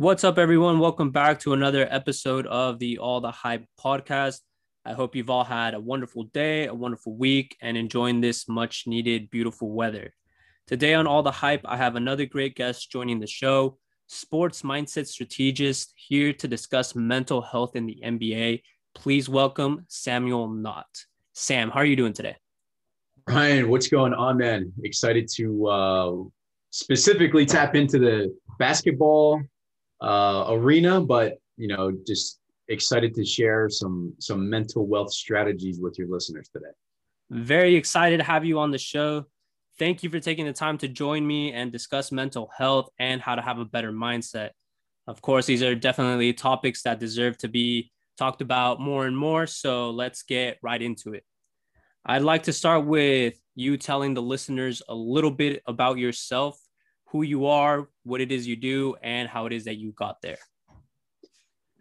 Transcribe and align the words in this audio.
What's 0.00 0.24
up, 0.24 0.38
everyone? 0.38 0.78
Welcome 0.78 1.10
back 1.10 1.40
to 1.40 1.52
another 1.52 1.86
episode 1.90 2.46
of 2.46 2.78
the 2.78 2.96
All 2.96 3.20
the 3.20 3.30
Hype 3.30 3.66
podcast. 3.78 4.40
I 4.82 4.94
hope 4.94 5.14
you've 5.14 5.28
all 5.28 5.44
had 5.44 5.74
a 5.74 5.78
wonderful 5.78 6.24
day, 6.32 6.68
a 6.68 6.72
wonderful 6.72 7.14
week, 7.14 7.54
and 7.60 7.76
enjoying 7.76 8.22
this 8.22 8.48
much 8.48 8.84
needed, 8.86 9.28
beautiful 9.28 9.70
weather. 9.70 10.14
Today 10.66 10.94
on 10.94 11.06
All 11.06 11.22
the 11.22 11.30
Hype, 11.30 11.60
I 11.66 11.76
have 11.76 11.96
another 11.96 12.24
great 12.24 12.54
guest 12.56 12.90
joining 12.90 13.20
the 13.20 13.26
show, 13.26 13.76
sports 14.06 14.62
mindset 14.62 15.06
strategist, 15.06 15.92
here 15.96 16.32
to 16.32 16.48
discuss 16.48 16.94
mental 16.94 17.42
health 17.42 17.76
in 17.76 17.84
the 17.84 18.00
NBA. 18.02 18.62
Please 18.94 19.28
welcome 19.28 19.84
Samuel 19.88 20.48
Knott. 20.48 20.88
Sam, 21.34 21.68
how 21.68 21.80
are 21.80 21.84
you 21.84 21.96
doing 21.96 22.14
today? 22.14 22.36
Ryan, 23.28 23.68
what's 23.68 23.88
going 23.88 24.14
on, 24.14 24.38
man? 24.38 24.72
Excited 24.82 25.28
to 25.34 25.66
uh, 25.66 26.12
specifically 26.70 27.44
tap 27.44 27.74
into 27.74 27.98
the 27.98 28.34
basketball 28.58 29.42
uh, 30.00 30.46
arena, 30.48 31.00
but 31.00 31.38
you 31.56 31.68
know, 31.68 31.92
just 32.06 32.40
excited 32.68 33.14
to 33.14 33.24
share 33.24 33.68
some 33.68 34.14
some 34.18 34.48
mental 34.48 34.86
wealth 34.86 35.12
strategies 35.12 35.80
with 35.80 35.98
your 35.98 36.08
listeners 36.08 36.48
today. 36.52 36.72
Very 37.30 37.74
excited 37.76 38.18
to 38.18 38.24
have 38.24 38.44
you 38.44 38.58
on 38.58 38.70
the 38.70 38.78
show. 38.78 39.26
Thank 39.78 40.02
you 40.02 40.10
for 40.10 40.20
taking 40.20 40.46
the 40.46 40.52
time 40.52 40.78
to 40.78 40.88
join 40.88 41.26
me 41.26 41.52
and 41.52 41.72
discuss 41.72 42.12
mental 42.12 42.50
health 42.56 42.90
and 42.98 43.20
how 43.20 43.34
to 43.34 43.42
have 43.42 43.58
a 43.58 43.64
better 43.64 43.92
mindset. 43.92 44.50
Of 45.06 45.22
course, 45.22 45.46
these 45.46 45.62
are 45.62 45.74
definitely 45.74 46.32
topics 46.32 46.82
that 46.82 47.00
deserve 47.00 47.38
to 47.38 47.48
be 47.48 47.90
talked 48.18 48.42
about 48.42 48.80
more 48.80 49.06
and 49.06 49.16
more. 49.16 49.46
So 49.46 49.90
let's 49.90 50.22
get 50.22 50.58
right 50.62 50.80
into 50.80 51.14
it. 51.14 51.24
I'd 52.04 52.22
like 52.22 52.44
to 52.44 52.52
start 52.52 52.86
with 52.86 53.40
you 53.54 53.76
telling 53.76 54.14
the 54.14 54.22
listeners 54.22 54.82
a 54.88 54.94
little 54.94 55.30
bit 55.30 55.62
about 55.66 55.98
yourself, 55.98 56.58
who 57.10 57.22
you 57.22 57.46
are, 57.46 57.88
what 58.04 58.20
it 58.20 58.30
is 58.30 58.46
you 58.46 58.56
do, 58.56 58.96
and 59.02 59.28
how 59.28 59.46
it 59.46 59.52
is 59.52 59.64
that 59.64 59.76
you 59.76 59.92
got 59.92 60.22
there. 60.22 60.38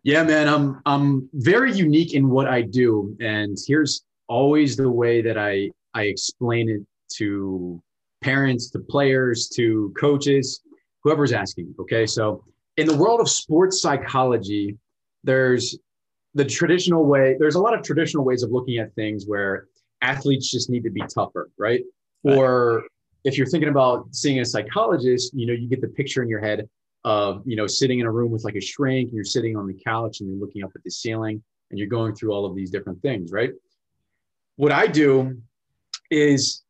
Yeah, 0.03 0.23
man, 0.23 0.47
I'm 0.47 0.81
I'm 0.85 1.29
very 1.33 1.73
unique 1.73 2.13
in 2.13 2.29
what 2.29 2.47
I 2.47 2.61
do, 2.61 3.15
and 3.19 3.57
here's 3.67 4.03
always 4.27 4.75
the 4.75 4.89
way 4.89 5.21
that 5.21 5.37
I 5.37 5.69
I 5.93 6.03
explain 6.03 6.69
it 6.69 6.81
to 7.17 7.81
parents, 8.21 8.69
to 8.71 8.79
players, 8.79 9.49
to 9.49 9.93
coaches, 9.99 10.61
whoever's 11.03 11.33
asking. 11.33 11.75
Okay, 11.79 12.05
so 12.05 12.43
in 12.77 12.87
the 12.87 12.95
world 12.95 13.19
of 13.19 13.29
sports 13.29 13.81
psychology, 13.81 14.77
there's 15.23 15.77
the 16.33 16.45
traditional 16.45 17.05
way. 17.05 17.35
There's 17.37 17.55
a 17.55 17.59
lot 17.59 17.77
of 17.77 17.83
traditional 17.83 18.23
ways 18.23 18.41
of 18.43 18.51
looking 18.51 18.77
at 18.77 18.93
things 18.95 19.25
where 19.27 19.67
athletes 20.01 20.49
just 20.49 20.69
need 20.69 20.83
to 20.83 20.89
be 20.89 21.01
tougher, 21.13 21.49
right? 21.57 21.83
right? 22.23 22.37
Or 22.37 22.83
if 23.23 23.37
you're 23.37 23.47
thinking 23.47 23.69
about 23.69 24.07
seeing 24.11 24.39
a 24.39 24.45
psychologist, 24.45 25.33
you 25.33 25.45
know, 25.45 25.53
you 25.53 25.67
get 25.67 25.81
the 25.81 25.87
picture 25.87 26.23
in 26.23 26.29
your 26.29 26.39
head 26.39 26.67
of, 27.03 27.41
you 27.45 27.55
know, 27.55 27.67
sitting 27.67 27.99
in 27.99 28.05
a 28.05 28.11
room 28.11 28.31
with 28.31 28.43
like 28.43 28.55
a 28.55 28.61
shrink 28.61 29.09
and 29.09 29.15
you're 29.15 29.23
sitting 29.23 29.55
on 29.55 29.67
the 29.67 29.77
couch 29.85 30.19
and 30.19 30.29
you're 30.29 30.39
looking 30.39 30.63
up 30.63 30.71
at 30.75 30.83
the 30.83 30.91
ceiling 30.91 31.41
and 31.69 31.79
you're 31.79 31.87
going 31.87 32.15
through 32.15 32.31
all 32.31 32.45
of 32.45 32.55
these 32.55 32.71
different 32.71 33.01
things, 33.01 33.31
right? 33.31 33.51
What 34.55 34.71
I 34.71 34.87
do 34.87 35.37
is 36.11 36.63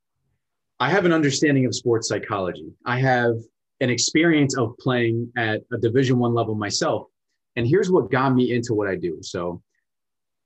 I 0.79 0.89
have 0.89 1.05
an 1.05 1.13
understanding 1.13 1.65
of 1.65 1.75
sports 1.75 2.07
psychology. 2.07 2.71
I 2.85 2.99
have 2.99 3.33
an 3.81 3.89
experience 3.89 4.57
of 4.57 4.77
playing 4.79 5.31
at 5.37 5.61
a 5.71 5.77
division 5.77 6.19
one 6.19 6.33
level 6.33 6.55
myself. 6.55 7.07
And 7.55 7.67
here's 7.67 7.89
what 7.89 8.11
got 8.11 8.35
me 8.35 8.53
into 8.53 8.73
what 8.73 8.87
I 8.87 8.95
do. 8.95 9.19
So 9.21 9.61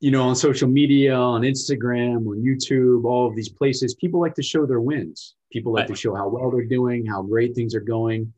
you 0.04 0.12
know, 0.12 0.24
on 0.24 0.36
social 0.36 0.68
media, 0.68 1.16
on 1.16 1.44
Instagram, 1.44 2.28
on 2.28 2.44
YouTube, 2.44 3.06
all 3.06 3.26
of 3.26 3.38
these 3.38 3.48
places, 3.48 3.96
people 3.96 4.20
like 4.20 4.36
to 4.36 4.44
show 4.44 4.66
their 4.66 4.82
wins. 4.82 5.36
People 5.50 5.72
like 5.72 5.84
right. 5.84 5.88
to 5.88 5.96
show 5.96 6.14
how 6.14 6.28
well 6.28 6.52
they're 6.52 6.66
doing, 6.66 7.06
how 7.06 7.22
great 7.22 7.56
things 7.56 7.74
are 7.74 7.80
going. 7.80 8.34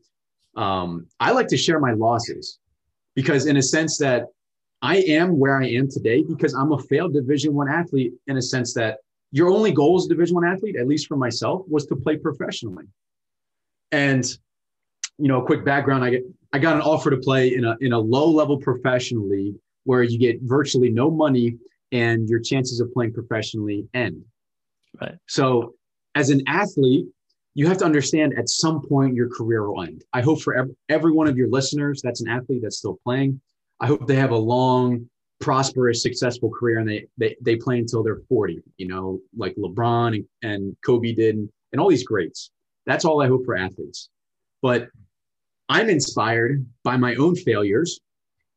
Um, 0.54 1.08
I 1.18 1.32
like 1.32 1.48
to 1.48 1.56
share 1.56 1.80
my 1.80 1.90
losses 1.90 2.60
because, 3.16 3.46
in 3.46 3.56
a 3.56 3.62
sense, 3.62 3.98
that 3.98 4.26
I 4.80 4.98
am 4.98 5.40
where 5.40 5.60
I 5.60 5.66
am 5.70 5.90
today 5.90 6.22
because 6.22 6.54
I'm 6.54 6.70
a 6.70 6.78
failed 6.78 7.14
Division 7.14 7.52
One 7.52 7.68
athlete. 7.68 8.12
In 8.28 8.36
a 8.36 8.42
sense 8.42 8.72
that 8.74 8.98
your 9.32 9.50
only 9.50 9.72
goal 9.72 9.96
as 9.96 10.06
a 10.06 10.08
Division 10.08 10.36
One 10.36 10.46
athlete, 10.46 10.76
at 10.76 10.86
least 10.86 11.08
for 11.08 11.16
myself, 11.16 11.62
was 11.66 11.84
to 11.86 11.96
play 11.96 12.16
professionally. 12.16 12.84
And 13.90 14.24
you 15.18 15.26
know, 15.26 15.42
a 15.42 15.44
quick 15.44 15.64
background: 15.64 16.04
I 16.04 16.10
get 16.10 16.22
I 16.52 16.60
got 16.60 16.76
an 16.76 16.82
offer 16.82 17.10
to 17.10 17.16
play 17.16 17.56
in 17.56 17.64
a 17.64 17.76
in 17.80 17.92
a 17.92 17.98
low 17.98 18.30
level 18.30 18.56
professional 18.56 19.28
league 19.28 19.56
where 19.86 20.02
you 20.02 20.18
get 20.18 20.40
virtually 20.42 20.90
no 20.90 21.10
money 21.10 21.56
and 21.92 22.28
your 22.28 22.40
chances 22.40 22.80
of 22.80 22.92
playing 22.92 23.12
professionally 23.12 23.88
end. 23.94 24.22
Right. 25.00 25.14
So, 25.28 25.74
as 26.14 26.30
an 26.30 26.42
athlete, 26.46 27.06
you 27.54 27.66
have 27.66 27.78
to 27.78 27.84
understand 27.84 28.34
at 28.36 28.48
some 28.48 28.82
point 28.86 29.14
your 29.14 29.28
career 29.28 29.70
will 29.70 29.82
end. 29.82 30.04
I 30.12 30.22
hope 30.22 30.42
for 30.42 30.54
every, 30.56 30.74
every 30.88 31.12
one 31.12 31.28
of 31.28 31.36
your 31.36 31.48
listeners 31.48 32.02
that's 32.02 32.20
an 32.20 32.28
athlete 32.28 32.60
that's 32.62 32.78
still 32.78 32.98
playing, 33.04 33.40
I 33.80 33.86
hope 33.86 34.06
they 34.06 34.16
have 34.16 34.30
a 34.30 34.36
long, 34.36 35.08
prosperous, 35.40 36.02
successful 36.02 36.50
career 36.50 36.78
and 36.78 36.88
they 36.88 37.06
they, 37.16 37.36
they 37.40 37.56
play 37.56 37.78
until 37.78 38.02
they're 38.02 38.22
40, 38.28 38.62
you 38.78 38.88
know, 38.88 39.20
like 39.36 39.54
LeBron 39.56 40.16
and, 40.16 40.24
and 40.42 40.76
Kobe 40.84 41.12
did 41.12 41.36
and, 41.36 41.48
and 41.72 41.80
all 41.80 41.88
these 41.88 42.04
greats. 42.04 42.50
That's 42.86 43.04
all 43.04 43.22
I 43.22 43.28
hope 43.28 43.44
for 43.44 43.56
athletes. 43.56 44.08
But 44.62 44.88
I'm 45.68 45.90
inspired 45.90 46.66
by 46.82 46.96
my 46.96 47.14
own 47.16 47.36
failures 47.36 48.00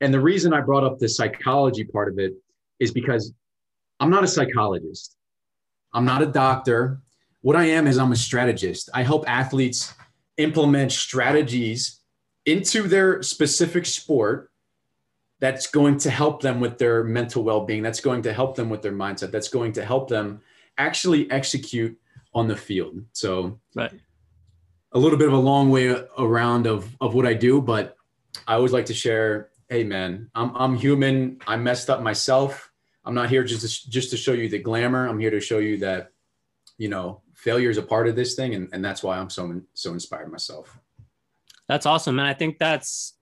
and 0.02 0.14
the 0.14 0.20
reason 0.20 0.54
I 0.54 0.62
brought 0.62 0.84
up 0.84 1.00
the 1.00 1.10
psychology 1.10 1.84
part 1.84 2.12
of 2.12 2.20
it 2.20 2.34
is 2.80 2.92
because 2.92 3.34
I'm 4.00 4.10
not 4.10 4.24
a 4.24 4.28
psychologist. 4.28 5.16
I'm 5.94 6.06
not 6.06 6.22
a 6.22 6.26
doctor. 6.26 7.02
What 7.42 7.56
I 7.56 7.66
am 7.66 7.88
is 7.88 7.98
I'm 7.98 8.12
a 8.12 8.16
strategist. 8.16 8.90
I 8.94 9.04
help 9.04 9.30
athletes 9.30 9.94
implement 10.38 10.92
strategies 10.92 12.00
into 12.46 12.84
their 12.84 13.22
specific 13.22 13.86
sport 13.86 14.50
that's 15.40 15.68
going 15.68 15.98
to 15.98 16.10
help 16.10 16.42
them 16.42 16.60
with 16.60 16.78
their 16.78 17.04
mental 17.04 17.44
well-being 17.44 17.82
that's 17.82 18.00
going 18.02 18.22
to 18.22 18.34
help 18.34 18.56
them 18.56 18.70
with 18.70 18.82
their 18.82 18.92
mindset 18.92 19.32
that's 19.32 19.50
going 19.50 19.72
to 19.74 19.86
help 19.86 20.10
them 20.10 20.42
actually 20.78 21.30
execute 21.32 21.98
on 22.34 22.48
the 22.48 22.56
field 22.56 23.02
so 23.12 23.60
right. 23.76 23.92
a 24.94 25.00
little 25.00 25.18
bit 25.18 25.28
of 25.28 25.34
a 25.34 25.38
long 25.38 25.70
way 25.70 25.96
around 26.18 26.66
of, 26.66 26.90
of 27.02 27.14
what 27.14 27.26
i 27.26 27.34
do 27.34 27.62
but 27.62 27.96
i 28.48 28.54
always 28.54 28.74
like 28.74 28.86
to 28.86 28.94
share 28.94 29.50
hey 29.70 29.84
man, 29.84 30.30
I'm 30.36 30.56
I'm 30.56 30.76
human. 30.76 31.38
I 31.48 31.56
messed 31.56 31.90
up 31.90 32.02
myself. 32.02 32.72
I'm 33.06 33.16
not 33.16 33.30
here 33.30 33.44
just 33.44 33.62
to, 33.62 33.90
just 33.90 34.12
to 34.12 34.18
show 34.18 34.34
you 34.34 34.50
the 34.50 34.60
glamour. 34.60 35.08
I'm 35.08 35.20
here 35.20 35.32
to 35.32 35.40
show 35.40 35.60
you 35.60 35.78
that, 35.78 36.12
you 36.78 36.90
know, 36.90 37.22
failure 37.34 37.70
is 37.70 37.78
a 37.78 37.84
part 37.84 38.08
of 38.08 38.16
this 38.16 38.36
thing, 38.36 38.56
and 38.56 38.70
and 38.74 38.84
that's 38.84 39.04
why 39.04 39.18
I'm 39.18 39.30
so 39.30 39.62
so 39.74 39.94
inspired 39.94 40.32
myself. 40.32 40.78
That's 41.68 41.86
awesome, 41.86 42.20
and 42.20 42.28
I 42.28 42.34
think 42.34 42.58
that's 42.58 43.14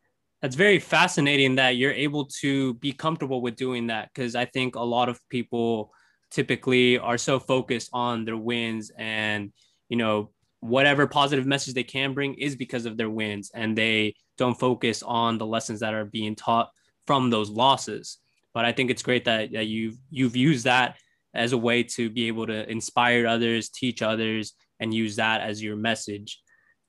that's 0.42 0.56
very 0.56 0.80
fascinating 0.80 1.56
that 1.56 1.78
you're 1.78 1.92
able 1.92 2.26
to 2.26 2.76
be 2.76 2.94
comfortable 2.94 3.42
with 3.42 3.56
doing 3.56 3.88
that 3.88 4.10
because 4.14 4.36
I 4.36 4.46
think 4.46 4.76
a 4.76 4.82
lot 4.82 5.10
of 5.10 5.20
people 5.30 5.92
typically 6.30 6.98
are 7.00 7.18
so 7.18 7.40
focused 7.40 7.90
on 7.94 8.26
their 8.26 8.38
wins 8.38 8.92
and 8.98 9.52
you 9.90 9.98
know 9.98 10.30
whatever 10.68 11.08
positive 11.08 11.46
message 11.46 11.74
they 11.74 11.84
can 11.84 12.14
bring 12.14 12.34
is 12.36 12.56
because 12.56 12.86
of 12.86 12.98
their 12.98 13.10
wins 13.10 13.52
and 13.54 13.78
they 13.78 14.16
don't 14.38 14.60
focus 14.60 15.04
on 15.04 15.38
the 15.38 15.46
lessons 15.46 15.80
that 15.80 15.94
are 15.94 16.06
being 16.06 16.36
taught 16.36 16.70
from 17.06 17.30
those 17.30 17.50
losses. 17.50 18.18
But 18.54 18.66
i 18.66 18.72
think 18.72 18.90
it's 18.90 19.04
great 19.04 19.26
that, 19.26 19.52
that 19.54 19.68
you've 19.68 19.98
you've 20.10 20.36
used 20.36 20.66
that 20.66 20.98
as 21.34 21.54
a 21.54 21.58
way 21.58 21.84
to 21.84 22.10
be 22.10 22.28
able 22.28 22.48
to 22.48 22.70
inspire 22.70 23.28
others 23.28 23.70
teach 23.70 24.02
others 24.02 24.54
and 24.80 24.94
use 24.94 25.16
that 25.18 25.42
as 25.42 25.62
your 25.62 25.76
message. 25.76 26.42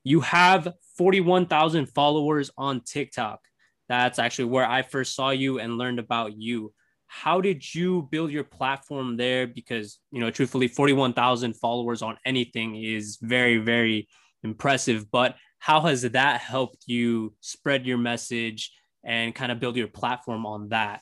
You 0.03 0.21
have 0.21 0.73
41,000 0.97 1.87
followers 1.87 2.49
on 2.57 2.81
TikTok. 2.81 3.39
That's 3.87 4.19
actually 4.19 4.45
where 4.45 4.65
i 4.65 4.81
first 4.81 5.15
saw 5.15 5.31
you 5.31 5.59
and 5.59 5.77
learned 5.77 5.99
about 5.99 6.37
you 6.37 6.73
how 7.11 7.41
did 7.41 7.73
you 7.73 8.07
build 8.11 8.31
your 8.31 8.43
platform 8.43 9.17
there? 9.17 9.47
Because 9.47 9.99
you 10.11 10.21
know 10.21 10.29
truthfully 10.29 10.67
41,000 10.67 11.55
followers 11.55 12.01
on 12.01 12.17
anything 12.23 12.81
is 12.81 13.17
very 13.21 13.57
very 13.57 14.07
impressive 14.43 15.11
but 15.11 15.35
how 15.57 15.81
has 15.81 16.03
that 16.03 16.39
helped 16.39 16.83
you 16.85 17.33
spread 17.41 17.85
your 17.85 17.97
message 17.97 18.71
and 19.03 19.35
kind 19.35 19.51
of 19.51 19.59
build 19.59 19.75
your 19.75 19.87
platform 19.87 20.45
on 20.45 20.69
that? 20.69 21.01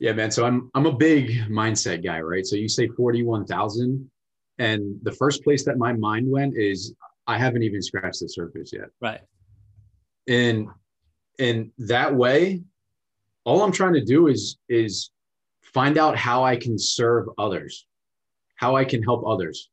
Yeah 0.00 0.12
man. 0.12 0.32
So 0.32 0.44
i'm 0.44 0.70
i'm 0.74 0.86
a 0.86 0.92
big 0.92 1.30
mindset 1.48 2.04
guy 2.04 2.20
right? 2.20 2.44
So 2.44 2.56
you 2.56 2.68
say 2.68 2.88
41,000 2.88 4.10
and 4.58 4.98
the 5.04 5.12
first 5.12 5.44
place 5.44 5.64
that 5.66 5.78
my 5.78 5.92
mind 5.92 6.28
went 6.28 6.54
is 6.56 6.94
i 7.28 7.38
haven't 7.38 7.62
even 7.62 7.80
scratched 7.80 8.20
the 8.20 8.28
surface 8.28 8.72
yet. 8.72 8.88
Right. 9.00 9.20
And 10.26 10.66
and 11.38 11.70
that 11.78 12.12
way 12.12 12.64
all 13.48 13.62
I'm 13.62 13.72
trying 13.72 13.94
to 13.94 14.04
do 14.04 14.26
is 14.26 14.58
is 14.68 15.10
find 15.62 15.96
out 15.96 16.14
how 16.16 16.44
I 16.44 16.54
can 16.56 16.78
serve 16.78 17.30
others, 17.38 17.86
how 18.56 18.76
I 18.76 18.84
can 18.84 19.02
help 19.02 19.26
others. 19.26 19.70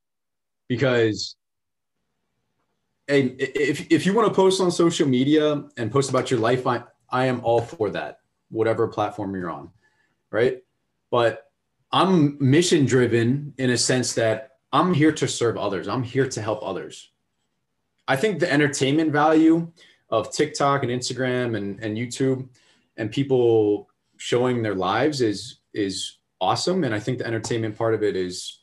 Because 0.70 1.36
and 3.10 3.36
if 3.38 3.92
if 3.92 4.06
you 4.06 4.14
want 4.14 4.30
to 4.30 4.34
post 4.34 4.62
on 4.62 4.72
social 4.72 5.08
media 5.08 5.66
and 5.76 5.92
post 5.92 6.10
about 6.10 6.32
your 6.32 6.40
life, 6.40 6.66
I, 6.66 6.84
I 7.10 7.26
am 7.26 7.42
all 7.44 7.60
for 7.60 7.90
that, 7.90 8.20
whatever 8.50 8.88
platform 8.88 9.36
you're 9.36 9.52
on. 9.52 9.70
Right. 10.32 10.64
But 11.12 11.52
I'm 11.92 12.38
mission 12.40 12.86
driven 12.86 13.54
in 13.58 13.72
a 13.72 13.78
sense 13.78 14.14
that 14.14 14.58
I'm 14.72 14.94
here 14.94 15.12
to 15.12 15.28
serve 15.28 15.58
others. 15.58 15.90
I'm 15.90 16.04
here 16.04 16.28
to 16.30 16.42
help 16.42 16.60
others. 16.64 17.12
I 18.08 18.16
think 18.16 18.40
the 18.40 18.52
entertainment 18.52 19.12
value 19.12 19.70
of 20.10 20.32
TikTok 20.32 20.84
and 20.84 20.92
Instagram 20.92 21.58
and, 21.58 21.84
and 21.84 21.98
YouTube 21.98 22.48
and 22.98 23.12
people 23.12 23.90
showing 24.18 24.62
their 24.62 24.76
lives 24.76 25.22
is 25.22 25.60
is 25.74 26.18
awesome. 26.40 26.84
And 26.84 26.94
I 26.94 27.00
think 27.00 27.18
the 27.18 27.28
entertainment 27.28 27.78
part 27.78 27.94
of 27.94 28.04
it 28.04 28.16
is 28.16 28.62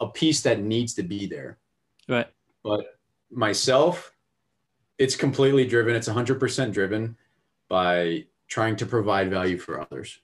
a 0.00 0.06
piece 0.06 0.42
that 0.42 0.60
needs 0.60 0.94
to 0.94 1.02
be 1.02 1.26
there. 1.26 1.58
Right. 2.08 2.26
But 2.64 2.80
myself, 3.30 4.12
it's 4.98 5.16
completely 5.16 5.66
driven. 5.66 5.94
It's 5.94 6.08
100% 6.08 6.72
driven 6.72 7.16
by 7.68 8.26
trying 8.48 8.76
to 8.76 8.86
provide 8.86 9.30
value 9.30 9.58
for 9.58 9.80
others. 9.80 10.18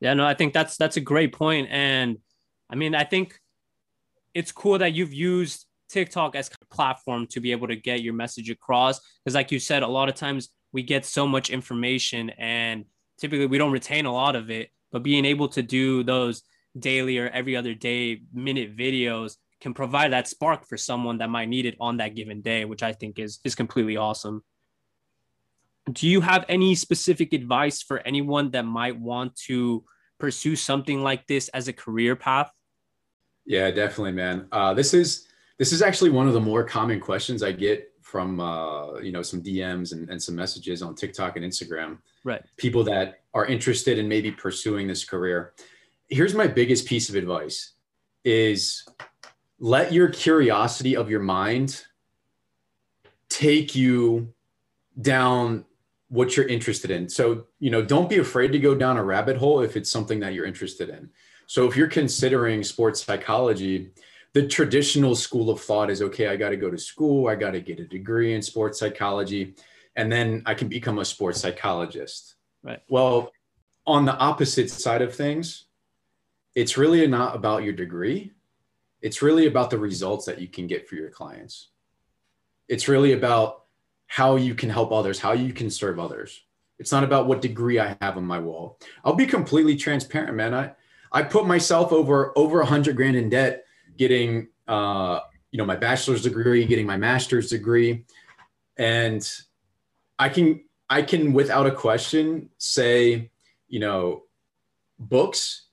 Yeah, 0.00 0.14
no, 0.14 0.26
I 0.26 0.34
think 0.34 0.52
that's 0.52 0.76
that's 0.76 0.96
a 0.96 1.00
great 1.00 1.32
point, 1.32 1.68
and 1.70 2.18
I 2.68 2.74
mean, 2.74 2.94
I 2.94 3.04
think 3.04 3.40
it's 4.34 4.52
cool 4.52 4.78
that 4.78 4.92
you've 4.92 5.14
used 5.14 5.66
TikTok 5.88 6.36
as 6.36 6.50
a 6.60 6.74
platform 6.74 7.26
to 7.28 7.40
be 7.40 7.52
able 7.52 7.68
to 7.68 7.76
get 7.76 8.02
your 8.02 8.12
message 8.12 8.50
across. 8.50 9.00
Because, 9.24 9.34
like 9.34 9.50
you 9.50 9.58
said, 9.58 9.82
a 9.82 9.88
lot 9.88 10.08
of 10.08 10.14
times 10.14 10.50
we 10.72 10.82
get 10.82 11.04
so 11.04 11.26
much 11.26 11.50
information, 11.50 12.30
and 12.30 12.84
typically 13.18 13.46
we 13.46 13.58
don't 13.58 13.72
retain 13.72 14.06
a 14.06 14.12
lot 14.12 14.36
of 14.36 14.50
it. 14.50 14.70
But 14.92 15.02
being 15.02 15.24
able 15.24 15.48
to 15.48 15.62
do 15.62 16.02
those 16.02 16.42
daily 16.78 17.18
or 17.18 17.28
every 17.28 17.56
other 17.56 17.74
day 17.74 18.22
minute 18.32 18.76
videos 18.76 19.36
can 19.60 19.74
provide 19.74 20.12
that 20.12 20.28
spark 20.28 20.66
for 20.66 20.76
someone 20.76 21.18
that 21.18 21.30
might 21.30 21.48
need 21.48 21.66
it 21.66 21.76
on 21.80 21.96
that 21.96 22.14
given 22.14 22.42
day, 22.42 22.64
which 22.64 22.82
I 22.82 22.92
think 22.92 23.18
is 23.18 23.40
is 23.44 23.54
completely 23.54 23.96
awesome 23.96 24.42
do 25.92 26.08
you 26.08 26.20
have 26.20 26.44
any 26.48 26.74
specific 26.74 27.32
advice 27.32 27.82
for 27.82 28.00
anyone 28.00 28.50
that 28.50 28.64
might 28.64 28.98
want 28.98 29.36
to 29.36 29.84
pursue 30.18 30.56
something 30.56 31.02
like 31.02 31.26
this 31.26 31.48
as 31.48 31.68
a 31.68 31.72
career 31.72 32.16
path? 32.16 32.50
Yeah, 33.44 33.70
definitely, 33.70 34.12
man. 34.12 34.48
Uh, 34.50 34.74
this 34.74 34.92
is 34.92 35.28
this 35.58 35.72
is 35.72 35.82
actually 35.82 36.10
one 36.10 36.26
of 36.26 36.34
the 36.34 36.40
more 36.40 36.64
common 36.64 37.00
questions 37.00 37.42
I 37.42 37.52
get 37.52 37.92
from 38.06 38.38
uh, 38.38 38.98
you 39.00 39.10
know 39.10 39.20
some 39.20 39.42
DMs 39.42 39.92
and, 39.92 40.08
and 40.08 40.22
some 40.22 40.36
messages 40.36 40.80
on 40.80 40.94
TikTok 40.94 41.34
and 41.36 41.44
Instagram. 41.44 41.98
Right. 42.22 42.40
People 42.56 42.84
that 42.84 43.22
are 43.34 43.46
interested 43.46 43.98
in 43.98 44.08
maybe 44.08 44.30
pursuing 44.30 44.86
this 44.86 45.04
career. 45.04 45.54
Here's 46.08 46.32
my 46.32 46.46
biggest 46.46 46.86
piece 46.86 47.08
of 47.08 47.16
advice: 47.16 47.72
is 48.24 48.86
let 49.58 49.92
your 49.92 50.08
curiosity 50.08 50.94
of 50.94 51.10
your 51.10 51.20
mind 51.20 51.84
take 53.28 53.74
you 53.74 54.32
down 55.00 55.64
what 56.08 56.36
you're 56.36 56.46
interested 56.46 56.92
in. 56.92 57.08
So, 57.08 57.46
you 57.58 57.70
know, 57.70 57.82
don't 57.82 58.08
be 58.08 58.18
afraid 58.18 58.52
to 58.52 58.60
go 58.60 58.76
down 58.76 58.98
a 58.98 59.02
rabbit 59.02 59.36
hole 59.36 59.62
if 59.62 59.76
it's 59.76 59.90
something 59.90 60.20
that 60.20 60.32
you're 60.32 60.46
interested 60.46 60.90
in. 60.90 61.10
So, 61.48 61.66
if 61.66 61.76
you're 61.76 61.88
considering 61.88 62.62
sports 62.62 63.04
psychology, 63.04 63.90
the 64.36 64.46
traditional 64.46 65.14
school 65.14 65.48
of 65.48 65.62
thought 65.62 65.88
is 65.88 66.02
okay, 66.02 66.28
I 66.28 66.36
got 66.36 66.50
to 66.50 66.58
go 66.58 66.70
to 66.70 66.76
school, 66.76 67.26
I 67.26 67.36
got 67.36 67.52
to 67.52 67.60
get 67.60 67.80
a 67.80 67.86
degree 67.86 68.34
in 68.34 68.42
sports 68.42 68.78
psychology, 68.78 69.54
and 69.96 70.12
then 70.12 70.42
I 70.44 70.52
can 70.52 70.68
become 70.68 70.98
a 70.98 71.06
sports 71.06 71.40
psychologist. 71.40 72.34
Right. 72.62 72.82
Well, 72.90 73.32
on 73.86 74.04
the 74.04 74.14
opposite 74.14 74.68
side 74.70 75.00
of 75.00 75.14
things, 75.14 75.64
it's 76.54 76.76
really 76.76 77.06
not 77.06 77.34
about 77.34 77.62
your 77.62 77.72
degree. 77.72 78.32
It's 79.00 79.22
really 79.22 79.46
about 79.46 79.70
the 79.70 79.78
results 79.78 80.26
that 80.26 80.38
you 80.38 80.48
can 80.48 80.66
get 80.66 80.86
for 80.86 80.96
your 80.96 81.08
clients. 81.08 81.70
It's 82.68 82.88
really 82.88 83.14
about 83.14 83.62
how 84.06 84.36
you 84.36 84.54
can 84.54 84.68
help 84.68 84.92
others, 84.92 85.18
how 85.18 85.32
you 85.32 85.54
can 85.54 85.70
serve 85.70 85.98
others. 85.98 86.42
It's 86.78 86.92
not 86.92 87.04
about 87.04 87.26
what 87.26 87.40
degree 87.40 87.78
I 87.80 87.96
have 88.02 88.18
on 88.18 88.26
my 88.26 88.40
wall. 88.40 88.78
I'll 89.02 89.14
be 89.14 89.24
completely 89.24 89.76
transparent, 89.76 90.36
man. 90.36 90.52
I, 90.52 90.72
I 91.10 91.22
put 91.22 91.46
myself 91.46 91.90
over 91.90 92.34
over 92.36 92.60
a 92.60 92.66
hundred 92.66 92.96
grand 92.96 93.16
in 93.16 93.30
debt 93.30 93.62
getting 93.96 94.48
uh, 94.68 95.20
you 95.50 95.58
know 95.58 95.64
my 95.64 95.76
bachelor's 95.76 96.22
degree, 96.22 96.64
getting 96.66 96.86
my 96.86 96.96
master's 96.96 97.50
degree, 97.50 98.04
and 98.76 99.28
I 100.18 100.28
can 100.28 100.64
I 100.88 101.02
can 101.02 101.32
without 101.32 101.66
a 101.66 101.70
question 101.70 102.50
say 102.58 103.30
you 103.68 103.80
know 103.80 104.24
books, 104.98 105.66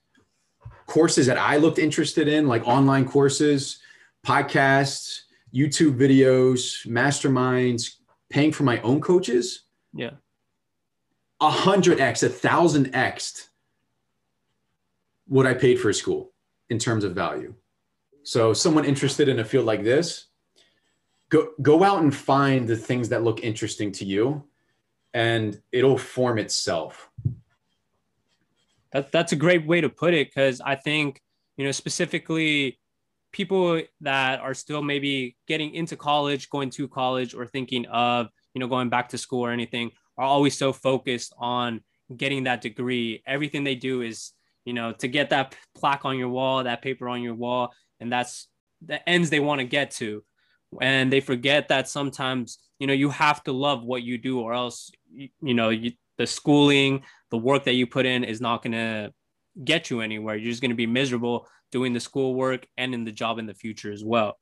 courses 0.86 1.26
that 1.26 1.38
I 1.38 1.56
looked 1.56 1.78
interested 1.78 2.28
in, 2.28 2.46
like 2.46 2.66
online 2.66 3.06
courses, 3.06 3.78
podcasts, 4.26 5.20
YouTube 5.54 5.98
videos, 5.98 6.86
masterminds, 6.86 7.96
paying 8.28 8.52
for 8.52 8.64
my 8.64 8.80
own 8.80 9.00
coaches, 9.00 9.62
yeah, 9.92 10.10
a 11.40 11.50
hundred 11.50 12.00
x, 12.00 12.22
a 12.22 12.28
thousand 12.28 12.94
x 12.94 13.48
what 15.26 15.46
I 15.46 15.54
paid 15.54 15.80
for 15.80 15.88
a 15.88 15.94
school 15.94 16.32
in 16.68 16.78
terms 16.78 17.04
of 17.04 17.14
value. 17.14 17.54
So, 18.24 18.52
someone 18.52 18.84
interested 18.84 19.28
in 19.28 19.38
a 19.38 19.44
field 19.44 19.66
like 19.66 19.84
this, 19.84 20.26
go 21.28 21.50
go 21.62 21.84
out 21.84 22.02
and 22.02 22.14
find 22.14 22.66
the 22.66 22.76
things 22.76 23.08
that 23.10 23.22
look 23.22 23.42
interesting 23.42 23.92
to 23.92 24.04
you, 24.04 24.44
and 25.12 25.60
it'll 25.72 25.98
form 25.98 26.38
itself. 26.38 27.10
That 28.92 29.12
that's 29.12 29.32
a 29.32 29.36
great 29.36 29.66
way 29.66 29.80
to 29.80 29.88
put 29.88 30.14
it 30.14 30.28
because 30.28 30.60
I 30.60 30.76
think 30.76 31.20
you 31.56 31.64
know 31.64 31.72
specifically 31.72 32.78
people 33.34 33.82
that 34.00 34.38
are 34.40 34.54
still 34.54 34.80
maybe 34.80 35.36
getting 35.48 35.74
into 35.74 35.96
college, 35.96 36.48
going 36.48 36.70
to 36.70 36.86
college, 36.86 37.34
or 37.34 37.46
thinking 37.46 37.84
of, 37.86 38.28
you 38.54 38.60
know, 38.60 38.68
going 38.68 38.88
back 38.88 39.08
to 39.08 39.18
school 39.18 39.44
or 39.44 39.50
anything 39.50 39.90
are 40.16 40.24
always 40.24 40.56
so 40.56 40.72
focused 40.72 41.34
on 41.36 41.80
getting 42.16 42.44
that 42.44 42.60
degree. 42.60 43.22
Everything 43.26 43.64
they 43.64 43.74
do 43.74 44.02
is, 44.02 44.30
you 44.64 44.72
know, 44.72 44.92
to 44.92 45.08
get 45.08 45.30
that 45.30 45.56
plaque 45.74 46.04
on 46.04 46.16
your 46.16 46.28
wall, 46.28 46.62
that 46.62 46.80
paper 46.80 47.08
on 47.08 47.22
your 47.22 47.34
wall. 47.34 47.74
And 48.04 48.12
that's 48.12 48.48
the 48.84 49.06
ends 49.08 49.30
they 49.30 49.40
want 49.40 49.60
to 49.60 49.64
get 49.64 49.90
to. 49.92 50.22
And 50.78 51.10
they 51.10 51.20
forget 51.20 51.68
that 51.68 51.88
sometimes, 51.88 52.58
you 52.78 52.86
know, 52.86 52.92
you 52.92 53.08
have 53.08 53.42
to 53.44 53.52
love 53.52 53.82
what 53.82 54.02
you 54.02 54.18
do 54.18 54.40
or 54.40 54.52
else, 54.52 54.90
you, 55.10 55.30
you 55.40 55.54
know, 55.54 55.70
you, 55.70 55.92
the 56.18 56.26
schooling, 56.26 57.02
the 57.30 57.38
work 57.38 57.64
that 57.64 57.72
you 57.72 57.86
put 57.86 58.04
in 58.04 58.22
is 58.22 58.42
not 58.42 58.62
going 58.62 58.72
to 58.72 59.14
get 59.64 59.88
you 59.88 60.02
anywhere. 60.02 60.36
You're 60.36 60.50
just 60.50 60.60
going 60.60 60.70
to 60.70 60.76
be 60.76 60.86
miserable 60.86 61.48
doing 61.72 61.94
the 61.94 62.00
schoolwork 62.00 62.66
and 62.76 62.92
in 62.92 63.04
the 63.04 63.12
job 63.12 63.38
in 63.38 63.46
the 63.46 63.54
future 63.54 63.90
as 63.90 64.04
well. 64.04 64.38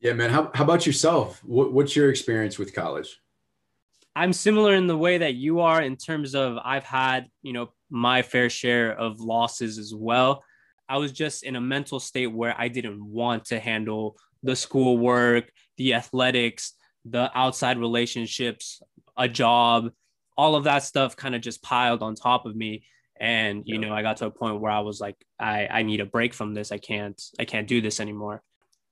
Yeah, 0.00 0.12
man. 0.12 0.30
How, 0.30 0.52
how 0.54 0.62
about 0.62 0.86
yourself? 0.86 1.42
What, 1.44 1.72
what's 1.72 1.96
your 1.96 2.08
experience 2.08 2.56
with 2.56 2.72
college? 2.72 3.20
I'm 4.14 4.32
similar 4.32 4.74
in 4.74 4.86
the 4.86 4.96
way 4.96 5.18
that 5.18 5.34
you 5.34 5.58
are 5.60 5.82
in 5.82 5.96
terms 5.96 6.36
of 6.36 6.56
I've 6.62 6.84
had, 6.84 7.26
you 7.42 7.52
know, 7.52 7.72
my 7.90 8.22
fair 8.22 8.48
share 8.48 8.92
of 8.92 9.18
losses 9.18 9.78
as 9.78 9.92
well. 9.92 10.44
I 10.92 10.98
was 10.98 11.10
just 11.10 11.42
in 11.42 11.56
a 11.56 11.60
mental 11.60 11.98
state 11.98 12.26
where 12.26 12.54
I 12.58 12.68
didn't 12.68 13.02
want 13.02 13.46
to 13.46 13.58
handle 13.58 14.18
the 14.42 14.54
schoolwork, 14.54 15.50
the 15.78 15.94
athletics, 15.94 16.74
the 17.06 17.30
outside 17.34 17.78
relationships, 17.78 18.82
a 19.16 19.26
job, 19.26 19.90
all 20.36 20.54
of 20.54 20.64
that 20.64 20.82
stuff 20.82 21.16
kind 21.16 21.34
of 21.34 21.40
just 21.40 21.62
piled 21.62 22.02
on 22.02 22.14
top 22.14 22.44
of 22.44 22.54
me. 22.54 22.84
And 23.18 23.62
you 23.64 23.80
yeah. 23.80 23.88
know 23.88 23.94
i 23.94 24.02
got 24.02 24.18
to 24.18 24.26
a 24.26 24.30
point 24.30 24.60
where 24.60 24.72
i 24.72 24.80
was 24.80 25.00
like 25.00 25.16
i 25.38 25.66
i 25.70 25.82
need 25.82 26.00
a 26.00 26.06
break 26.06 26.34
from 26.34 26.52
this. 26.52 26.70
I 26.72 26.78
can't 26.78 27.20
i 27.38 27.46
can't 27.46 27.66
do 27.66 27.80
this 27.80 27.98
anymore. 27.98 28.42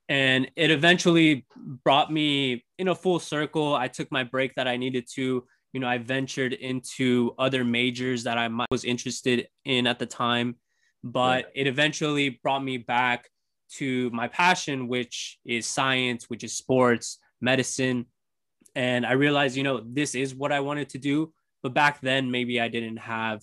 And 0.09 0.49
it 0.55 0.71
eventually 0.71 1.45
brought 1.83 2.11
me 2.11 2.65
in 2.79 2.87
a 2.87 2.95
full 2.95 3.19
circle. 3.19 3.75
I 3.75 3.87
took 3.89 4.11
my 4.11 4.23
break 4.23 4.55
that 4.55 4.67
i 4.67 4.75
needed 4.75 5.05
to. 5.15 5.45
You 5.73 5.79
know 5.79 5.87
i 5.87 5.99
ventured 5.99 6.53
into 6.53 7.35
other 7.37 7.63
majors 7.63 8.23
that 8.23 8.39
i 8.39 8.49
was 8.71 8.85
interested 8.85 9.47
in 9.65 9.85
at 9.85 9.99
the 9.99 10.07
time 10.07 10.55
but 11.03 11.51
yeah. 11.55 11.61
it 11.61 11.67
eventually 11.67 12.39
brought 12.43 12.63
me 12.63 12.77
back 12.77 13.29
to 13.73 14.09
my 14.11 14.27
passion 14.27 14.87
which 14.87 15.39
is 15.45 15.65
science 15.65 16.29
which 16.29 16.43
is 16.43 16.57
sports 16.57 17.19
medicine. 17.39 18.05
And 18.75 19.05
i 19.05 19.13
realized 19.13 19.55
you 19.57 19.63
know 19.63 19.81
this 19.85 20.15
is 20.15 20.35
what 20.35 20.51
i 20.51 20.59
wanted 20.59 20.89
to 20.89 20.97
do. 20.97 21.33
But 21.63 21.73
back 21.73 22.01
then 22.01 22.31
maybe 22.31 22.59
i 22.59 22.67
didn't 22.67 22.97
have 22.97 23.41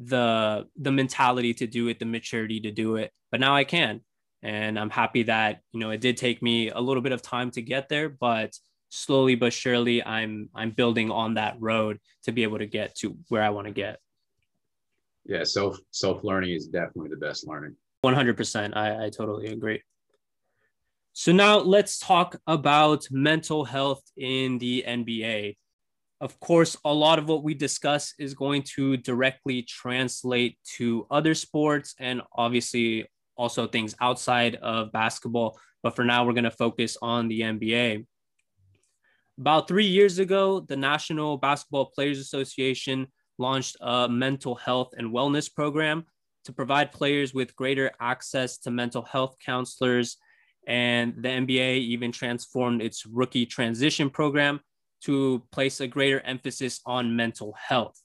the 0.00 0.66
the 0.76 0.92
mentality 0.92 1.52
to 1.54 1.66
do 1.66 1.88
it 1.88 1.98
the 1.98 2.04
maturity 2.04 2.60
to 2.60 2.70
do 2.70 2.96
it 2.96 3.10
but 3.30 3.40
now 3.40 3.54
i 3.54 3.64
can. 3.64 4.00
And 4.42 4.78
i'm 4.78 4.90
happy 4.90 5.24
that 5.24 5.60
you 5.72 5.80
know 5.80 5.90
it 5.90 6.00
did 6.00 6.16
take 6.16 6.42
me 6.42 6.70
a 6.70 6.80
little 6.80 7.02
bit 7.02 7.12
of 7.12 7.22
time 7.22 7.50
to 7.52 7.62
get 7.62 7.88
there 7.88 8.08
but 8.08 8.52
slowly 8.90 9.34
but 9.34 9.52
surely 9.52 10.04
i'm 10.04 10.48
i'm 10.54 10.70
building 10.70 11.10
on 11.10 11.34
that 11.34 11.56
road 11.60 11.98
to 12.22 12.32
be 12.32 12.42
able 12.42 12.58
to 12.58 12.66
get 12.66 12.94
to 12.96 13.16
where 13.28 13.42
i 13.42 13.50
want 13.50 13.66
to 13.66 13.72
get 13.72 13.98
yeah 15.28 15.44
self 15.44 15.78
self 15.90 16.24
learning 16.24 16.50
is 16.50 16.66
definitely 16.66 17.10
the 17.10 17.16
best 17.16 17.46
learning 17.46 17.74
100% 18.04 18.76
i 18.76 19.04
i 19.06 19.10
totally 19.10 19.46
agree 19.48 19.82
so 21.12 21.32
now 21.32 21.58
let's 21.58 21.98
talk 21.98 22.36
about 22.46 23.06
mental 23.10 23.64
health 23.64 24.02
in 24.16 24.58
the 24.58 24.84
nba 24.86 25.54
of 26.20 26.38
course, 26.40 26.76
a 26.84 26.92
lot 26.92 27.18
of 27.18 27.28
what 27.28 27.44
we 27.44 27.54
discuss 27.54 28.12
is 28.18 28.34
going 28.34 28.62
to 28.74 28.96
directly 28.96 29.62
translate 29.62 30.58
to 30.76 31.06
other 31.10 31.34
sports 31.34 31.94
and 31.98 32.22
obviously 32.32 33.06
also 33.36 33.68
things 33.68 33.94
outside 34.00 34.56
of 34.56 34.90
basketball. 34.90 35.58
But 35.82 35.94
for 35.94 36.04
now, 36.04 36.24
we're 36.24 36.32
going 36.32 36.44
to 36.44 36.50
focus 36.50 36.96
on 37.00 37.28
the 37.28 37.42
NBA. 37.42 38.04
About 39.38 39.68
three 39.68 39.86
years 39.86 40.18
ago, 40.18 40.58
the 40.58 40.76
National 40.76 41.36
Basketball 41.36 41.86
Players 41.94 42.18
Association 42.18 43.06
launched 43.38 43.76
a 43.80 44.08
mental 44.08 44.54
health 44.54 44.94
and 44.96 45.12
wellness 45.12 45.52
program 45.52 46.04
to 46.44 46.52
provide 46.52 46.92
players 46.92 47.34
with 47.34 47.56
greater 47.56 47.90
access 48.00 48.58
to 48.58 48.70
mental 48.70 49.02
health 49.02 49.36
counselors 49.44 50.16
And 50.68 51.14
the 51.16 51.28
NBA 51.28 51.78
even 51.78 52.12
transformed 52.12 52.82
its 52.82 53.06
rookie 53.06 53.46
transition 53.46 54.10
program 54.10 54.60
to 55.04 55.42
place 55.50 55.80
a 55.80 55.86
greater 55.86 56.20
emphasis 56.20 56.80
on 56.84 57.16
mental 57.16 57.54
health. 57.58 57.98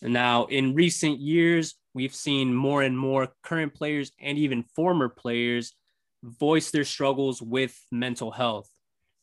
Now, 0.00 0.44
in 0.44 0.74
recent 0.74 1.18
years, 1.18 1.74
we've 1.92 2.14
seen 2.14 2.54
more 2.54 2.82
and 2.82 2.96
more 2.96 3.28
current 3.42 3.74
players 3.74 4.12
and 4.20 4.38
even 4.38 4.62
former 4.76 5.08
players 5.08 5.74
voice 6.22 6.70
their 6.70 6.84
struggles 6.84 7.42
with 7.42 7.76
mental 7.90 8.30
health. 8.30 8.70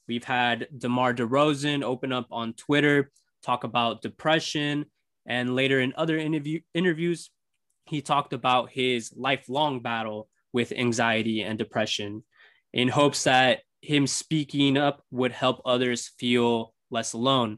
We've 0.07 0.23
had 0.23 0.67
DeMar 0.77 1.13
DeRozan 1.13 1.83
open 1.83 2.11
up 2.11 2.27
on 2.31 2.53
Twitter, 2.53 3.11
talk 3.43 3.63
about 3.63 4.01
depression, 4.01 4.85
and 5.25 5.55
later 5.55 5.79
in 5.79 5.93
other 5.95 6.17
interview, 6.17 6.59
interviews, 6.73 7.29
he 7.85 8.01
talked 8.01 8.33
about 8.33 8.71
his 8.71 9.13
lifelong 9.15 9.81
battle 9.81 10.29
with 10.53 10.71
anxiety 10.71 11.41
and 11.41 11.57
depression 11.57 12.23
in 12.73 12.87
hopes 12.87 13.23
that 13.23 13.59
him 13.81 14.07
speaking 14.07 14.77
up 14.77 15.03
would 15.11 15.31
help 15.31 15.61
others 15.65 16.11
feel 16.19 16.73
less 16.89 17.13
alone. 17.13 17.57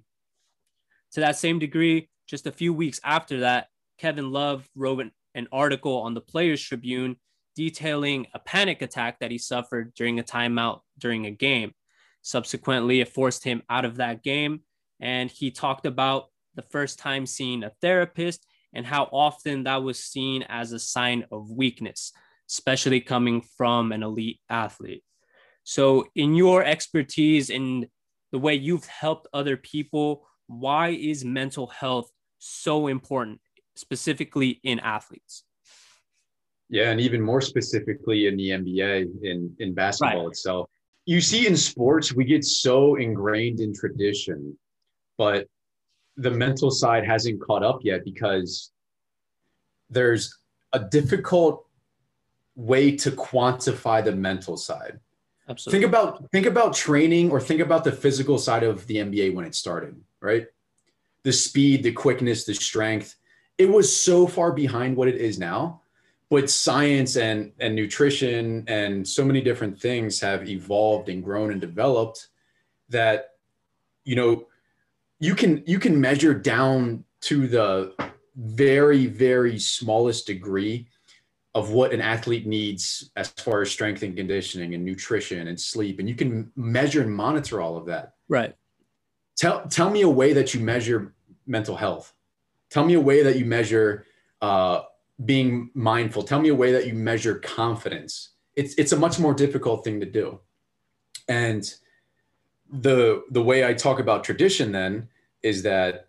To 1.14 1.20
that 1.20 1.38
same 1.38 1.60
degree, 1.60 2.10
just 2.28 2.48
a 2.48 2.52
few 2.52 2.74
weeks 2.74 3.00
after 3.04 3.42
that, 3.42 3.68
Kevin 4.00 4.32
Love 4.32 4.68
wrote 4.76 5.06
an 5.36 5.48
article 5.52 5.98
on 6.02 6.14
the 6.14 6.22
Players 6.22 6.62
Tribune 6.62 7.18
detailing 7.56 8.28
a 8.34 8.40
panic 8.40 8.82
attack 8.82 9.20
that 9.20 9.32
he 9.32 9.38
suffered 9.38 9.94
during 9.94 10.20
a 10.20 10.24
timeout 10.24 10.82
during 10.98 11.26
a 11.26 11.32
game. 11.32 11.74
Subsequently, 12.22 13.02
it 13.02 13.10
forced 13.10 13.44
him 13.44 13.62
out 13.70 13.86
of 13.86 13.98
that 13.98 14.24
game. 14.24 14.62
And 15.00 15.30
he 15.30 15.52
talked 15.52 15.86
about 15.86 16.28
the 16.56 16.62
first 16.62 17.00
time 17.00 17.26
seeing 17.26 17.64
a 17.64 17.72
therapist 17.82 18.46
and 18.74 18.86
how 18.86 19.04
often 19.12 19.64
that 19.64 19.84
was 19.84 20.00
seen 20.00 20.44
as 20.50 20.72
a 20.72 20.80
sign 20.80 21.26
of 21.32 21.50
weakness, 21.52 22.12
especially 22.50 23.02
coming 23.02 23.42
from 23.58 23.92
an 23.92 24.04
elite 24.04 24.40
athlete. 24.50 25.04
So, 25.64 26.06
in 26.16 26.34
your 26.34 26.64
expertise 26.64 27.50
in 27.50 27.88
the 28.32 28.40
way 28.40 28.56
you've 28.56 28.86
helped 28.86 29.28
other 29.34 29.56
people, 29.56 30.28
why 30.48 30.90
is 30.90 31.24
mental 31.24 31.68
health 31.68 32.10
so 32.40 32.88
important, 32.88 33.40
specifically 33.76 34.60
in 34.64 34.80
athletes? 34.80 35.44
Yeah, 36.70 36.90
and 36.90 37.00
even 37.00 37.22
more 37.22 37.42
specifically 37.42 38.28
in 38.28 38.36
the 38.36 38.50
NBA, 38.50 39.24
in 39.24 39.56
in 39.60 39.74
basketball 39.74 40.26
right. 40.26 40.32
itself. 40.32 40.70
You 41.06 41.22
see 41.22 41.48
in 41.48 41.56
sports, 41.56 42.14
we 42.14 42.26
get 42.26 42.44
so 42.44 42.96
ingrained 42.96 43.60
in 43.60 43.74
tradition, 43.74 44.58
but 45.18 45.48
the 46.18 46.32
mental 46.32 46.70
side 46.70 47.06
hasn't 47.06 47.42
caught 47.42 47.64
up 47.64 47.80
yet 47.82 48.04
because 48.04 48.72
there's 49.90 50.38
a 50.74 50.80
difficult 50.80 51.66
way 52.56 52.96
to 52.96 53.12
quantify 53.12 54.04
the 54.04 54.12
mental 54.12 54.58
side. 54.58 55.00
Absolutely. 55.50 55.80
Think 55.80 55.90
about 55.90 56.32
think 56.32 56.46
about 56.46 56.74
training 56.74 57.32
or 57.32 57.40
think 57.42 57.60
about 57.60 57.84
the 57.84 57.92
physical 57.92 58.38
side 58.38 58.64
of 58.64 58.88
the 58.88 58.98
NBA 58.98 59.34
when 59.34 59.46
it 59.46 59.56
started, 59.56 60.00
right? 60.22 60.48
The 61.24 61.34
speed, 61.34 61.84
the 61.84 61.92
quickness, 61.92 62.46
the 62.46 62.54
strength. 62.54 63.16
It 63.58 63.70
was 63.70 63.96
so 63.96 64.26
far 64.26 64.52
behind 64.52 64.96
what 64.96 65.08
it 65.08 65.16
is 65.16 65.38
now. 65.38 65.82
But 66.30 66.50
science 66.50 67.18
and 67.18 67.52
and 67.60 67.76
nutrition 67.76 68.64
and 68.68 69.08
so 69.08 69.26
many 69.26 69.42
different 69.42 69.80
things 69.80 70.20
have 70.22 70.48
evolved 70.50 71.10
and 71.10 71.24
grown 71.24 71.52
and 71.52 71.60
developed 71.60 72.30
that 72.90 73.32
you 74.06 74.16
know 74.16 74.48
you 75.24 75.36
can 75.36 75.64
you 75.66 75.80
can 75.80 76.00
measure 76.00 76.34
down 76.34 77.06
to 77.22 77.48
the 77.48 77.96
very 78.36 79.06
very 79.06 79.58
smallest 79.58 80.28
degree 80.28 80.88
of 81.56 81.70
what 81.70 81.94
an 81.94 82.02
athlete 82.02 82.46
needs 82.46 83.10
as 83.16 83.30
far 83.30 83.62
as 83.62 83.72
strength 83.72 84.04
and 84.04 84.18
conditioning 84.18 84.74
and 84.74 84.84
nutrition 84.84 85.48
and 85.48 85.60
sleep. 85.60 86.00
And 86.00 86.10
you 86.10 86.16
can 86.16 86.52
measure 86.56 87.02
and 87.02 87.14
monitor 87.14 87.62
all 87.62 87.78
of 87.78 87.86
that. 87.86 88.16
Right. 88.28 88.54
Tell 89.38 89.66
tell 89.68 89.90
me 89.90 90.02
a 90.02 90.10
way 90.10 90.34
that 90.34 90.54
you 90.54 90.60
measure 90.60 91.14
mental 91.48 91.78
health. 91.78 92.14
Tell 92.70 92.84
me 92.84 92.96
a 92.96 93.02
way 93.02 93.24
that 93.24 93.38
you 93.38 93.46
measure 93.46 94.06
uh, 94.42 94.82
being 95.24 95.70
mindful. 95.74 96.24
Tell 96.24 96.42
me 96.42 96.50
a 96.50 96.56
way 96.56 96.74
that 96.74 96.86
you 96.86 96.96
measure 96.96 97.36
confidence. 97.36 98.32
It's 98.58 98.74
it's 98.76 98.92
a 98.92 98.98
much 98.98 99.20
more 99.20 99.34
difficult 99.34 99.86
thing 99.86 100.02
to 100.02 100.06
do. 100.06 100.42
And 101.30 101.74
the 102.74 103.24
the 103.30 103.44
way 103.44 103.64
i 103.64 103.72
talk 103.72 104.00
about 104.00 104.24
tradition 104.24 104.72
then 104.72 105.08
is 105.44 105.64
that 105.64 106.08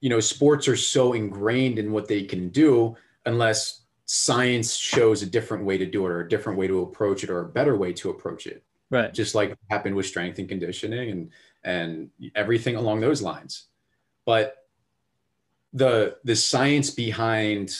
you 0.00 0.08
know 0.08 0.20
sports 0.20 0.68
are 0.68 0.76
so 0.76 1.12
ingrained 1.12 1.78
in 1.78 1.92
what 1.92 2.08
they 2.08 2.22
can 2.22 2.48
do 2.48 2.96
unless 3.26 3.82
science 4.06 4.74
shows 4.74 5.22
a 5.22 5.26
different 5.26 5.64
way 5.64 5.76
to 5.76 5.84
do 5.84 6.06
it 6.06 6.10
or 6.10 6.20
a 6.20 6.28
different 6.28 6.58
way 6.58 6.66
to 6.66 6.80
approach 6.80 7.22
it 7.22 7.30
or 7.30 7.40
a 7.40 7.48
better 7.48 7.76
way 7.76 7.92
to 7.92 8.08
approach 8.08 8.46
it. 8.46 8.64
Right. 8.90 9.12
Just 9.12 9.34
like 9.34 9.54
happened 9.68 9.94
with 9.94 10.06
strength 10.06 10.38
and 10.38 10.48
conditioning 10.48 11.10
and 11.10 11.30
and 11.64 12.10
everything 12.34 12.76
along 12.76 13.00
those 13.00 13.20
lines. 13.20 13.66
But 14.24 14.56
the 15.74 16.16
the 16.24 16.36
science 16.36 16.90
behind 16.90 17.76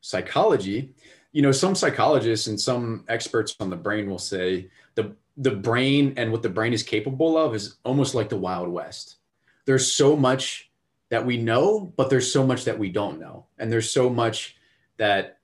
psychology 0.00 0.94
you 1.32 1.42
know 1.42 1.52
some 1.52 1.74
psychologists 1.74 2.46
and 2.46 2.60
some 2.60 3.04
experts 3.08 3.56
on 3.58 3.70
the 3.70 3.76
brain 3.76 4.08
will 4.08 4.18
say 4.18 4.68
the 4.94 5.16
the 5.38 5.50
brain 5.50 6.14
and 6.16 6.30
what 6.30 6.42
the 6.42 6.48
brain 6.48 6.72
is 6.72 6.82
capable 6.82 7.36
of 7.36 7.54
is 7.54 7.78
almost 7.84 8.14
like 8.14 8.28
the 8.28 8.36
wild 8.36 8.68
west 8.68 9.16
there's 9.64 9.92
so 9.92 10.16
much 10.16 10.70
that 11.10 11.24
we 11.24 11.36
know 11.36 11.92
but 11.96 12.10
there's 12.10 12.32
so 12.32 12.46
much 12.46 12.64
that 12.64 12.78
we 12.78 12.90
don't 12.90 13.20
know 13.20 13.46
and 13.58 13.70
there's 13.70 13.90
so 13.90 14.08
much 14.08 14.56
that 14.96 15.38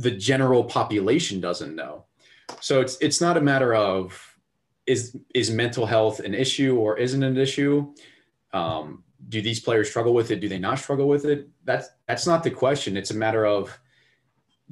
the 0.00 0.10
general 0.10 0.64
population 0.64 1.40
doesn't 1.40 1.74
know. 1.74 2.04
So 2.60 2.80
it's 2.80 2.96
it's 3.00 3.20
not 3.20 3.36
a 3.36 3.40
matter 3.40 3.74
of 3.74 4.36
is 4.86 5.16
is 5.34 5.50
mental 5.50 5.86
health 5.86 6.20
an 6.20 6.34
issue 6.34 6.76
or 6.76 6.98
isn't 6.98 7.22
an 7.22 7.36
issue? 7.36 7.94
Um, 8.52 9.04
do 9.28 9.42
these 9.42 9.60
players 9.60 9.90
struggle 9.90 10.14
with 10.14 10.30
it? 10.30 10.40
Do 10.40 10.48
they 10.48 10.58
not 10.58 10.78
struggle 10.78 11.06
with 11.06 11.26
it? 11.26 11.48
That's 11.64 11.88
that's 12.08 12.26
not 12.26 12.42
the 12.42 12.50
question. 12.50 12.96
It's 12.96 13.10
a 13.10 13.16
matter 13.16 13.44
of 13.46 13.78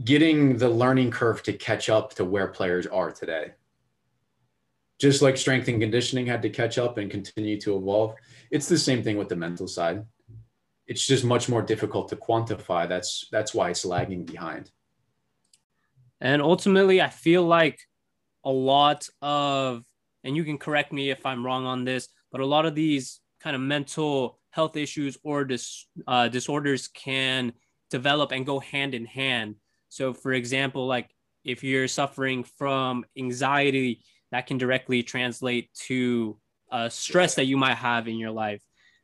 getting 0.05 0.57
the 0.57 0.69
learning 0.69 1.11
curve 1.11 1.43
to 1.43 1.53
catch 1.53 1.91
up 1.91 2.15
to 2.15 2.25
where 2.25 2.49
players 2.49 2.87
are 2.87 3.11
today. 3.11 3.53
Just 4.99 5.23
like 5.23 5.37
strength 5.37 5.69
and 5.69 5.81
conditioning 5.81 6.27
had 6.27 6.43
to 6.43 6.51
catch 6.51 6.79
up 6.79 6.99
and 6.99 7.11
continue 7.11 7.61
to 7.61 7.77
evolve, 7.77 8.15
it's 8.51 8.69
the 8.69 8.79
same 8.79 9.03
thing 9.03 9.17
with 9.17 9.29
the 9.29 9.37
mental 9.37 9.69
side. 9.69 10.05
It's 10.87 11.07
just 11.07 11.25
much 11.25 11.49
more 11.49 11.63
difficult 11.63 12.09
to 12.09 12.17
quantify. 12.17 12.89
That's 12.89 13.29
that's 13.31 13.55
why 13.55 13.71
it's 13.71 13.85
lagging 13.85 14.25
behind. 14.25 14.71
And 16.21 16.43
ultimately, 16.43 17.01
I 17.01 17.11
feel 17.11 17.45
like 17.45 17.79
a 18.45 18.51
lot 18.51 19.09
of, 19.23 19.85
and 20.25 20.37
you 20.37 20.45
can 20.45 20.59
correct 20.59 20.93
me 20.93 21.11
if 21.11 21.25
I'm 21.25 21.45
wrong 21.45 21.65
on 21.67 21.85
this, 21.85 22.09
but 22.33 22.41
a 22.41 22.47
lot 22.47 22.67
of 22.67 22.75
these 22.75 23.21
kind 23.41 23.55
of 23.55 23.63
mental 23.63 24.39
health 24.51 24.77
issues 24.77 25.17
or 25.23 25.45
dis, 25.45 25.87
uh, 26.07 26.29
disorders 26.29 26.89
can 26.89 27.53
develop 27.91 28.33
and 28.33 28.47
go 28.47 28.59
hand 28.59 28.95
in 28.95 29.05
hand. 29.05 29.57
So, 29.89 30.13
for 30.13 30.33
example, 30.33 30.87
like 30.87 31.11
if 31.45 31.63
you're 31.63 31.89
suffering 31.89 32.45
from 32.45 33.05
anxiety, 33.17 34.03
that 34.33 34.47
can 34.47 34.59
directly 34.59 35.03
translate 35.03 35.73
to 35.87 36.39
uh, 36.71 36.89
stress 36.89 37.35
that 37.37 37.47
you 37.47 37.57
might 37.57 37.77
have 37.77 38.09
in 38.09 38.17
your 38.17 38.31
life. 38.31 38.63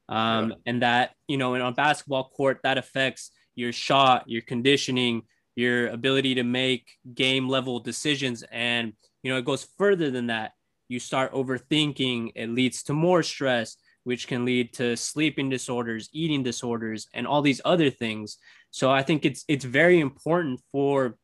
Um, 0.08 0.50
yeah. 0.50 0.56
And 0.66 0.82
that, 0.82 1.12
you 1.28 1.36
know, 1.36 1.54
in 1.54 1.62
a 1.62 1.72
basketball 1.72 2.28
court, 2.28 2.60
that 2.62 2.78
affects 2.78 3.30
your 3.54 3.72
shot, 3.72 4.24
your 4.26 4.42
conditioning, 4.42 5.22
your 5.56 5.88
ability 5.88 6.34
to 6.36 6.42
make 6.42 6.88
game 7.14 7.48
level 7.48 7.80
decisions. 7.80 8.44
And, 8.50 8.92
you 9.22 9.32
know, 9.32 9.38
it 9.38 9.44
goes 9.44 9.66
further 9.78 10.10
than 10.10 10.26
that. 10.26 10.52
You 10.88 10.98
start 11.00 11.32
overthinking, 11.32 12.32
it 12.34 12.50
leads 12.50 12.82
to 12.84 12.92
more 12.92 13.22
stress, 13.22 13.76
which 14.04 14.26
can 14.28 14.44
lead 14.44 14.74
to 14.74 14.96
sleeping 14.96 15.48
disorders, 15.48 16.10
eating 16.12 16.42
disorders, 16.42 17.08
and 17.14 17.26
all 17.26 17.40
these 17.40 17.60
other 17.64 17.90
things. 17.90 18.36
So 18.70 18.90
I 18.90 19.02
think 19.02 19.24
it's 19.24 19.44
it's 19.48 19.64
very 19.64 20.00
important 20.00 20.60
for 20.72 21.16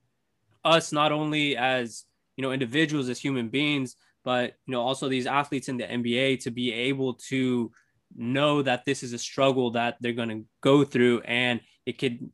us 0.65 0.93
not 0.93 1.13
only 1.13 1.57
as 1.57 2.05
you 2.37 2.43
know 2.43 2.53
individuals 2.53 3.09
as 3.09 3.19
human 3.19 3.49
beings, 3.49 3.97
but 4.25 4.55
you 4.67 4.73
know 4.73 4.83
also 4.83 5.09
these 5.09 5.27
athletes 5.27 5.69
in 5.69 5.77
the 5.77 5.85
NBA 5.85 6.41
to 6.41 6.51
be 6.51 6.73
able 6.73 7.15
to 7.29 7.71
know 8.17 8.63
that 8.63 8.85
this 8.85 9.03
is 9.03 9.13
a 9.13 9.19
struggle 9.19 9.73
that 9.73 9.97
they're 10.01 10.13
going 10.13 10.29
to 10.29 10.45
go 10.61 10.85
through 10.85 11.21
and 11.21 11.61
it 11.87 11.99
could 11.99 12.31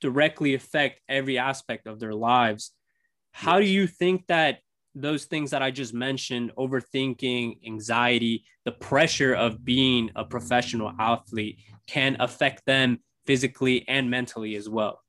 directly 0.00 0.54
affect 0.54 1.00
every 1.08 1.38
aspect 1.38 1.86
of 1.86 1.98
their 1.98 2.14
lives. 2.14 2.72
How 3.32 3.58
do 3.58 3.66
you 3.66 3.86
think 3.86 4.26
that 4.26 4.58
those 4.94 5.24
things 5.24 5.50
that 5.50 5.62
I 5.62 5.70
just 5.70 5.94
mentioned, 5.94 6.52
overthinking, 6.56 7.66
anxiety, 7.66 8.44
the 8.64 8.72
pressure 8.72 9.34
of 9.34 9.64
being 9.64 10.10
a 10.14 10.24
professional 10.24 10.92
athlete 10.98 11.58
can 11.86 12.16
affect 12.20 12.64
them 12.66 13.00
physically 13.26 13.88
and 13.88 14.10
mentally 14.10 14.54
as 14.56 14.68
well? 14.68 15.03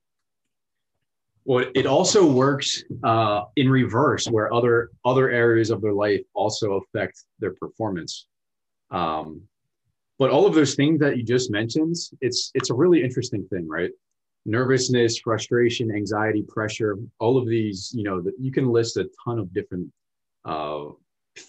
Well, 1.45 1.65
it 1.75 1.85
also 1.85 2.25
works 2.25 2.83
uh, 3.03 3.43
in 3.55 3.69
reverse, 3.69 4.27
where 4.27 4.51
other 4.53 4.89
other 5.05 5.29
areas 5.29 5.69
of 5.69 5.81
their 5.81 5.93
life 5.93 6.21
also 6.33 6.81
affect 6.81 7.23
their 7.39 7.53
performance. 7.53 8.27
Um, 8.91 9.41
but 10.17 10.31
all 10.31 10.47
of 10.47 10.55
those 10.55 10.75
things 10.75 10.99
that 11.01 11.17
you 11.17 11.23
just 11.23 11.51
mentioned, 11.51 11.95
it's 12.21 12.51
it's 12.55 12.71
a 12.71 12.73
really 12.73 13.03
interesting 13.03 13.45
thing, 13.49 13.67
right? 13.67 13.91
nervousness, 14.45 15.19
frustration, 15.19 15.91
anxiety, 15.91 16.43
pressure, 16.43 16.97
all 17.19 17.37
of 17.37 17.47
these, 17.47 17.91
you 17.95 18.03
know, 18.03 18.21
that 18.21 18.33
you 18.39 18.51
can 18.51 18.69
list 18.71 18.97
a 18.97 19.09
ton 19.23 19.39
of 19.39 19.53
different 19.53 19.91
uh, 20.45 20.85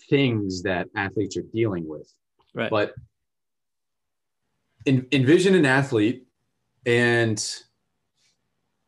things 0.09 0.63
that 0.63 0.89
athletes 0.97 1.37
are 1.37 1.45
dealing 1.53 1.87
with. 1.87 2.11
Right. 2.55 2.71
But 2.71 2.95
in, 4.87 5.07
envision 5.13 5.55
an 5.55 5.67
athlete 5.67 6.27
and 6.87 7.39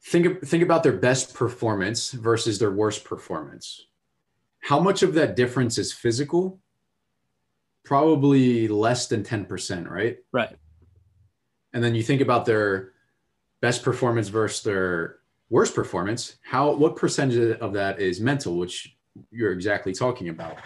think 0.08 0.44
think 0.44 0.62
about 0.62 0.82
their 0.82 0.96
best 0.96 1.34
performance 1.34 2.12
versus 2.12 2.58
their 2.58 2.70
worst 2.70 3.04
performance. 3.04 3.86
How 4.60 4.80
much 4.80 5.02
of 5.02 5.14
that 5.14 5.36
difference 5.36 5.78
is 5.78 5.92
physical? 5.92 6.58
Probably 7.84 8.68
less 8.68 9.06
than 9.06 9.22
10%, 9.22 9.88
right? 9.88 10.18
Right. 10.32 10.56
And 11.72 11.82
then 11.82 11.94
you 11.94 12.02
think 12.02 12.20
about 12.20 12.44
their 12.44 12.92
best 13.60 13.82
performance 13.82 14.28
versus 14.28 14.62
their 14.62 15.18
worst 15.50 15.74
performance. 15.74 16.36
How 16.42 16.72
what 16.72 16.96
percentage 16.96 17.58
of 17.60 17.72
that 17.74 18.00
is 18.00 18.20
mental, 18.20 18.56
which 18.56 18.96
you're 19.30 19.52
exactly 19.52 19.92
talking 19.92 20.28
about? 20.28 20.56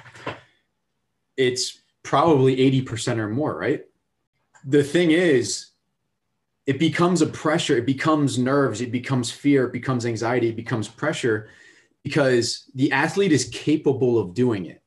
It's 1.37 1.83
probably 2.03 2.57
80% 2.57 3.19
or 3.19 3.29
more, 3.29 3.57
right? 3.57 3.85
The 4.65 4.85
thing 4.85 5.11
is, 5.11 5.72
it 6.67 6.79
becomes 6.79 7.23
a 7.23 7.27
pressure, 7.27 7.77
it 7.77 7.87
becomes 7.87 8.39
nerves, 8.39 8.81
it 8.81 8.93
becomes 8.93 9.31
fear, 9.31 9.67
it 9.67 9.73
becomes 9.73 10.07
anxiety, 10.07 10.49
it 10.49 10.57
becomes 10.57 10.89
pressure 10.89 11.49
because 12.05 12.71
the 12.75 12.93
athlete 12.93 13.33
is 13.33 13.49
capable 13.49 14.19
of 14.19 14.35
doing 14.35 14.67
it. 14.67 14.83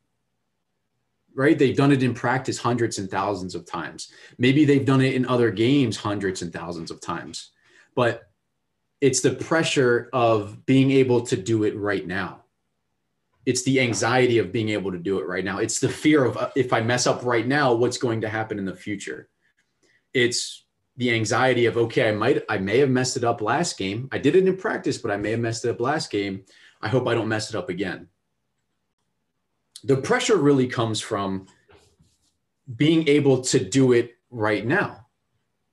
Right? 1.34 1.60
They've 1.60 1.76
done 1.76 1.92
it 1.92 2.02
in 2.02 2.14
practice 2.14 2.58
hundreds 2.58 2.98
and 2.98 3.12
thousands 3.12 3.56
of 3.56 3.66
times. 3.66 4.12
Maybe 4.38 4.64
they've 4.64 4.86
done 4.86 5.02
it 5.02 5.16
in 5.16 5.26
other 5.26 5.52
games 5.52 5.98
hundreds 5.98 6.42
and 6.42 6.54
thousands 6.54 6.92
of 6.92 7.02
times. 7.02 7.52
But 7.94 8.30
it's 9.02 9.20
the 9.20 9.36
pressure 9.36 10.10
of 10.14 10.66
being 10.66 10.92
able 10.92 11.22
to 11.22 11.36
do 11.36 11.64
it 11.66 11.76
right 11.76 12.08
now. 12.08 12.44
It's 13.46 13.64
the 13.64 13.82
anxiety 13.82 14.38
of 14.38 14.52
being 14.52 14.70
able 14.70 14.92
to 14.94 14.98
do 14.98 15.20
it 15.20 15.28
right 15.28 15.44
now. 15.44 15.60
It's 15.60 15.80
the 15.80 15.90
fear 15.90 16.24
of 16.24 16.38
uh, 16.38 16.50
if 16.56 16.72
I 16.72 16.82
mess 16.82 17.06
up 17.06 17.24
right 17.26 17.46
now, 17.46 17.74
what's 17.74 17.98
going 17.98 18.22
to 18.22 18.30
happen 18.30 18.58
in 18.58 18.66
the 18.66 18.76
future. 18.76 19.30
It's 20.14 20.65
the 20.98 21.12
anxiety 21.14 21.66
of 21.66 21.78
okay, 21.78 22.10
I 22.10 22.12
might 22.12 22.44
I 22.50 22.58
may 22.58 22.80
have 22.80 22.90
messed 22.90 23.18
it 23.18 23.24
up 23.24 23.42
last 23.42 23.78
game. 23.78 24.08
I 24.12 24.18
did 24.18 24.36
it 24.36 24.48
in 24.48 24.58
practice, 24.58 24.98
but 24.98 25.12
I 25.12 25.18
may 25.18 25.32
have 25.32 25.40
messed 25.40 25.66
it 25.66 25.70
up 25.70 25.80
last 25.80 26.10
game. 26.10 26.46
I 26.82 26.88
hope 26.88 27.08
I 27.08 27.14
don't 27.14 27.28
mess 27.28 27.50
it 27.50 27.56
up 27.56 27.70
again. 27.70 28.08
The 29.84 29.98
pressure 29.98 30.38
really 30.38 30.68
comes 30.68 31.00
from 31.00 31.48
being 32.74 33.08
able 33.08 33.42
to 33.42 33.64
do 33.64 33.92
it 33.92 34.16
right 34.30 34.66
now. 34.66 35.06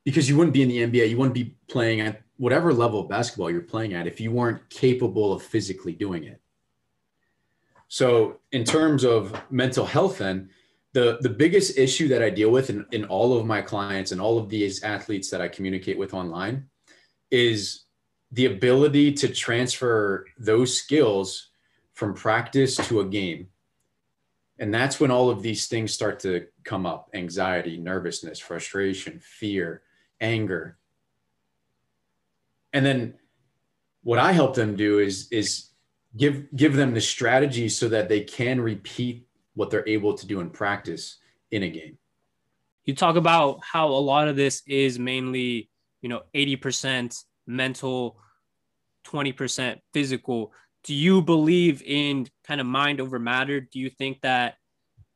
Because 0.04 0.28
you 0.28 0.36
wouldn't 0.36 0.54
be 0.54 0.62
in 0.62 0.68
the 0.68 0.78
NBA, 0.78 1.10
you 1.10 1.16
wouldn't 1.16 1.34
be 1.34 1.56
playing 1.68 2.00
at 2.00 2.22
whatever 2.36 2.72
level 2.72 3.00
of 3.00 3.08
basketball 3.08 3.50
you're 3.50 3.60
playing 3.60 3.94
at 3.94 4.08
if 4.08 4.20
you 4.20 4.32
weren't 4.32 4.68
capable 4.68 5.32
of 5.32 5.42
physically 5.42 5.92
doing 5.92 6.24
it. 6.24 6.40
So, 7.86 8.40
in 8.50 8.64
terms 8.64 9.04
of 9.04 9.40
mental 9.50 9.84
health, 9.84 10.18
then 10.18 10.50
the 10.92 11.18
the 11.20 11.28
biggest 11.28 11.78
issue 11.78 12.08
that 12.08 12.22
I 12.22 12.30
deal 12.30 12.50
with 12.50 12.70
in, 12.70 12.84
in 12.92 13.04
all 13.06 13.38
of 13.38 13.46
my 13.46 13.62
clients 13.62 14.12
and 14.12 14.20
all 14.20 14.38
of 14.38 14.48
these 14.48 14.82
athletes 14.82 15.30
that 15.30 15.40
I 15.40 15.48
communicate 15.48 15.98
with 15.98 16.14
online 16.14 16.66
is 17.30 17.84
the 18.30 18.46
ability 18.46 19.12
to 19.12 19.28
transfer 19.28 20.26
those 20.38 20.76
skills 20.76 21.50
from 21.94 22.14
practice 22.14 22.76
to 22.88 23.00
a 23.00 23.04
game. 23.04 23.48
And 24.58 24.72
that's 24.72 25.00
when 25.00 25.10
all 25.10 25.28
of 25.28 25.42
these 25.42 25.66
things 25.66 25.92
start 25.92 26.20
to 26.20 26.46
come 26.64 26.86
up 26.86 27.10
anxiety, 27.14 27.76
nervousness, 27.76 28.38
frustration, 28.38 29.18
fear, 29.20 29.82
anger. 30.20 30.78
And 32.72 32.84
then 32.84 33.14
what 34.02 34.18
I 34.18 34.32
help 34.32 34.54
them 34.54 34.76
do 34.76 34.98
is, 34.98 35.28
is 35.30 35.70
give, 36.16 36.54
give 36.54 36.74
them 36.74 36.94
the 36.94 37.00
strategy 37.00 37.68
so 37.68 37.88
that 37.88 38.08
they 38.08 38.20
can 38.20 38.60
repeat 38.60 39.26
what 39.54 39.70
they're 39.70 39.88
able 39.88 40.14
to 40.14 40.26
do 40.26 40.40
in 40.40 40.50
practice 40.50 41.18
in 41.50 41.62
a 41.62 41.68
game. 41.68 41.98
You 42.84 42.94
talk 42.94 43.16
about 43.16 43.60
how 43.62 43.88
a 43.88 43.90
lot 43.90 44.28
of 44.28 44.36
this 44.36 44.62
is 44.66 44.98
mainly, 44.98 45.70
you 46.00 46.08
know, 46.08 46.22
80% 46.34 47.16
mental, 47.46 48.18
20% 49.06 49.78
physical. 49.92 50.52
Do 50.84 50.94
you 50.94 51.22
believe 51.22 51.82
in 51.82 52.26
kind 52.44 52.60
of 52.60 52.66
mind 52.66 53.00
over 53.00 53.18
matter? 53.18 53.60
Do 53.60 53.78
you 53.78 53.88
think 53.90 54.20
that 54.22 54.56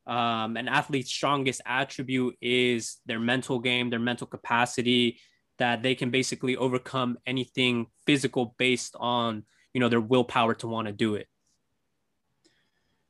um, 0.07 0.57
an 0.57 0.69
athlete's 0.69 1.11
strongest 1.11 1.61
attribute 1.67 2.37
is 2.41 2.99
their 3.07 3.19
mental 3.19 3.59
game, 3.59 3.91
their 3.91 3.99
mental 3.99 4.27
capacity, 4.27 5.19
that 5.59 5.83
they 5.83 5.95
can 5.95 6.11
basically 6.11 6.57
overcome 6.57 7.19
anything 7.27 7.87
physical 8.07 8.55
based 8.59 8.95
on, 9.01 9.43
you 9.73 9.81
know, 9.81 9.89
their 9.89 10.01
willpower 10.01 10.55
to 10.55 10.69
want 10.69 10.87
to 10.87 10.93
do 10.93 11.17
it? 11.17 11.27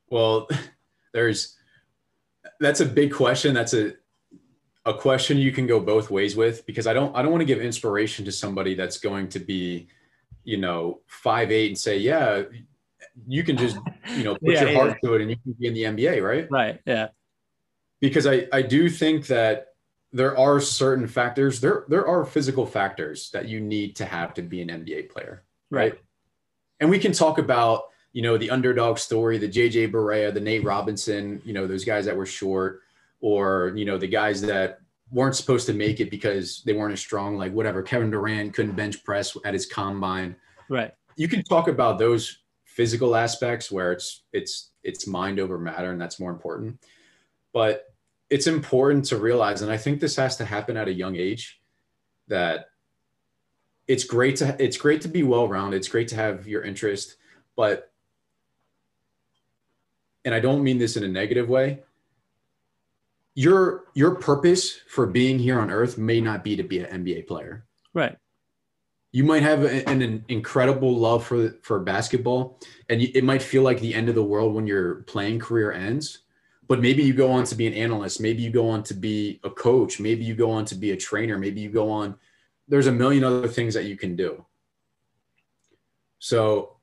Well, 0.08 0.48
there's 1.16 1.56
that's 2.60 2.80
a 2.80 2.86
big 2.86 3.12
question. 3.12 3.54
That's 3.54 3.74
a 3.74 3.94
a 4.84 4.94
question 4.94 5.38
you 5.38 5.50
can 5.50 5.66
go 5.66 5.80
both 5.80 6.10
ways 6.10 6.36
with 6.36 6.64
because 6.66 6.86
I 6.86 6.92
don't 6.92 7.16
I 7.16 7.22
don't 7.22 7.32
want 7.32 7.40
to 7.40 7.46
give 7.46 7.60
inspiration 7.60 8.24
to 8.26 8.32
somebody 8.32 8.74
that's 8.74 8.98
going 8.98 9.28
to 9.30 9.40
be, 9.40 9.88
you 10.44 10.58
know, 10.58 11.00
five 11.06 11.50
eight 11.50 11.68
and 11.68 11.78
say, 11.78 11.98
yeah, 11.98 12.42
you 13.26 13.42
can 13.42 13.56
just 13.56 13.78
you 14.14 14.24
know 14.24 14.34
put 14.44 14.52
yeah, 14.52 14.60
your 14.60 14.70
yeah. 14.70 14.78
heart 14.78 14.98
to 15.02 15.14
it 15.14 15.22
and 15.22 15.30
you 15.30 15.36
can 15.36 15.52
be 15.58 15.66
in 15.66 15.74
the 15.74 15.82
NBA, 15.84 16.22
right? 16.22 16.46
Right. 16.50 16.80
Yeah. 16.86 17.08
Because 18.00 18.26
I 18.26 18.46
I 18.52 18.60
do 18.62 18.90
think 18.90 19.26
that 19.28 19.68
there 20.12 20.38
are 20.38 20.60
certain 20.60 21.06
factors 21.08 21.60
there 21.60 21.84
there 21.88 22.06
are 22.06 22.24
physical 22.24 22.66
factors 22.66 23.30
that 23.30 23.48
you 23.48 23.60
need 23.60 23.96
to 23.96 24.04
have 24.04 24.34
to 24.34 24.42
be 24.42 24.60
an 24.60 24.68
NBA 24.68 25.10
player, 25.10 25.44
right? 25.70 25.92
right. 25.92 26.00
And 26.78 26.90
we 26.90 26.98
can 26.98 27.12
talk 27.12 27.38
about 27.38 27.84
you 28.16 28.22
know, 28.22 28.38
the 28.38 28.48
underdog 28.48 28.96
story, 28.96 29.36
the 29.36 29.46
JJ 29.46 29.92
Barea, 29.92 30.32
the 30.32 30.40
Nate 30.40 30.64
Robinson, 30.64 31.42
you 31.44 31.52
know, 31.52 31.66
those 31.66 31.84
guys 31.84 32.06
that 32.06 32.16
were 32.16 32.24
short, 32.24 32.80
or, 33.20 33.74
you 33.76 33.84
know, 33.84 33.98
the 33.98 34.06
guys 34.06 34.40
that 34.40 34.80
weren't 35.10 35.36
supposed 35.36 35.66
to 35.66 35.74
make 35.74 36.00
it 36.00 36.10
because 36.10 36.62
they 36.64 36.72
weren't 36.72 36.94
as 36.94 37.00
strong, 37.00 37.36
like 37.36 37.52
whatever. 37.52 37.82
Kevin 37.82 38.10
Durant 38.10 38.54
couldn't 38.54 38.74
bench 38.74 39.04
press 39.04 39.36
at 39.44 39.52
his 39.52 39.66
combine. 39.66 40.34
Right. 40.70 40.94
You 41.16 41.28
can 41.28 41.42
talk 41.42 41.68
about 41.68 41.98
those 41.98 42.38
physical 42.64 43.14
aspects 43.14 43.70
where 43.70 43.92
it's 43.92 44.22
it's 44.32 44.70
it's 44.82 45.06
mind 45.06 45.38
over 45.38 45.58
matter 45.58 45.90
and 45.90 46.00
that's 46.00 46.18
more 46.18 46.30
important. 46.30 46.80
But 47.52 47.84
it's 48.30 48.46
important 48.46 49.04
to 49.06 49.18
realize, 49.18 49.60
and 49.60 49.70
I 49.70 49.76
think 49.76 50.00
this 50.00 50.16
has 50.16 50.38
to 50.38 50.46
happen 50.46 50.78
at 50.78 50.88
a 50.88 50.92
young 50.92 51.16
age, 51.16 51.60
that 52.28 52.70
it's 53.86 54.04
great 54.04 54.36
to 54.36 54.56
it's 54.58 54.78
great 54.78 55.02
to 55.02 55.08
be 55.08 55.22
well 55.22 55.48
rounded. 55.48 55.76
It's 55.76 55.88
great 55.88 56.08
to 56.08 56.16
have 56.16 56.48
your 56.48 56.62
interest, 56.62 57.16
but 57.56 57.92
and 60.26 60.34
I 60.34 60.40
don't 60.40 60.64
mean 60.64 60.76
this 60.76 60.96
in 60.96 61.04
a 61.04 61.08
negative 61.08 61.48
way, 61.48 61.78
your 63.34 63.84
your 63.94 64.16
purpose 64.16 64.80
for 64.88 65.06
being 65.06 65.38
here 65.38 65.58
on 65.58 65.70
earth 65.70 65.96
may 65.96 66.20
not 66.20 66.42
be 66.42 66.56
to 66.56 66.64
be 66.64 66.80
an 66.80 67.04
NBA 67.04 67.28
player. 67.28 67.64
Right. 67.94 68.16
You 69.12 69.24
might 69.24 69.42
have 69.42 69.62
an, 69.64 70.02
an 70.02 70.24
incredible 70.28 70.94
love 70.94 71.24
for 71.24 71.54
for 71.62 71.78
basketball, 71.78 72.60
and 72.90 73.00
it 73.00 73.22
might 73.22 73.40
feel 73.40 73.62
like 73.62 73.80
the 73.80 73.94
end 73.94 74.08
of 74.08 74.16
the 74.16 74.24
world 74.24 74.52
when 74.52 74.66
your 74.66 74.96
playing 75.02 75.38
career 75.38 75.72
ends. 75.72 76.18
But 76.68 76.80
maybe 76.80 77.04
you 77.04 77.14
go 77.14 77.30
on 77.30 77.44
to 77.44 77.54
be 77.54 77.68
an 77.68 77.74
analyst. 77.74 78.20
Maybe 78.20 78.42
you 78.42 78.50
go 78.50 78.68
on 78.68 78.82
to 78.84 78.94
be 78.94 79.38
a 79.44 79.50
coach. 79.50 80.00
Maybe 80.00 80.24
you 80.24 80.34
go 80.34 80.50
on 80.50 80.64
to 80.64 80.74
be 80.74 80.90
a 80.90 80.96
trainer. 80.96 81.38
Maybe 81.38 81.60
you 81.60 81.70
go 81.70 81.88
on. 81.88 82.16
There's 82.66 82.88
a 82.88 82.92
million 82.92 83.22
other 83.22 83.46
things 83.46 83.74
that 83.74 83.84
you 83.84 83.96
can 83.96 84.16
do. 84.16 84.44
So 86.18 86.75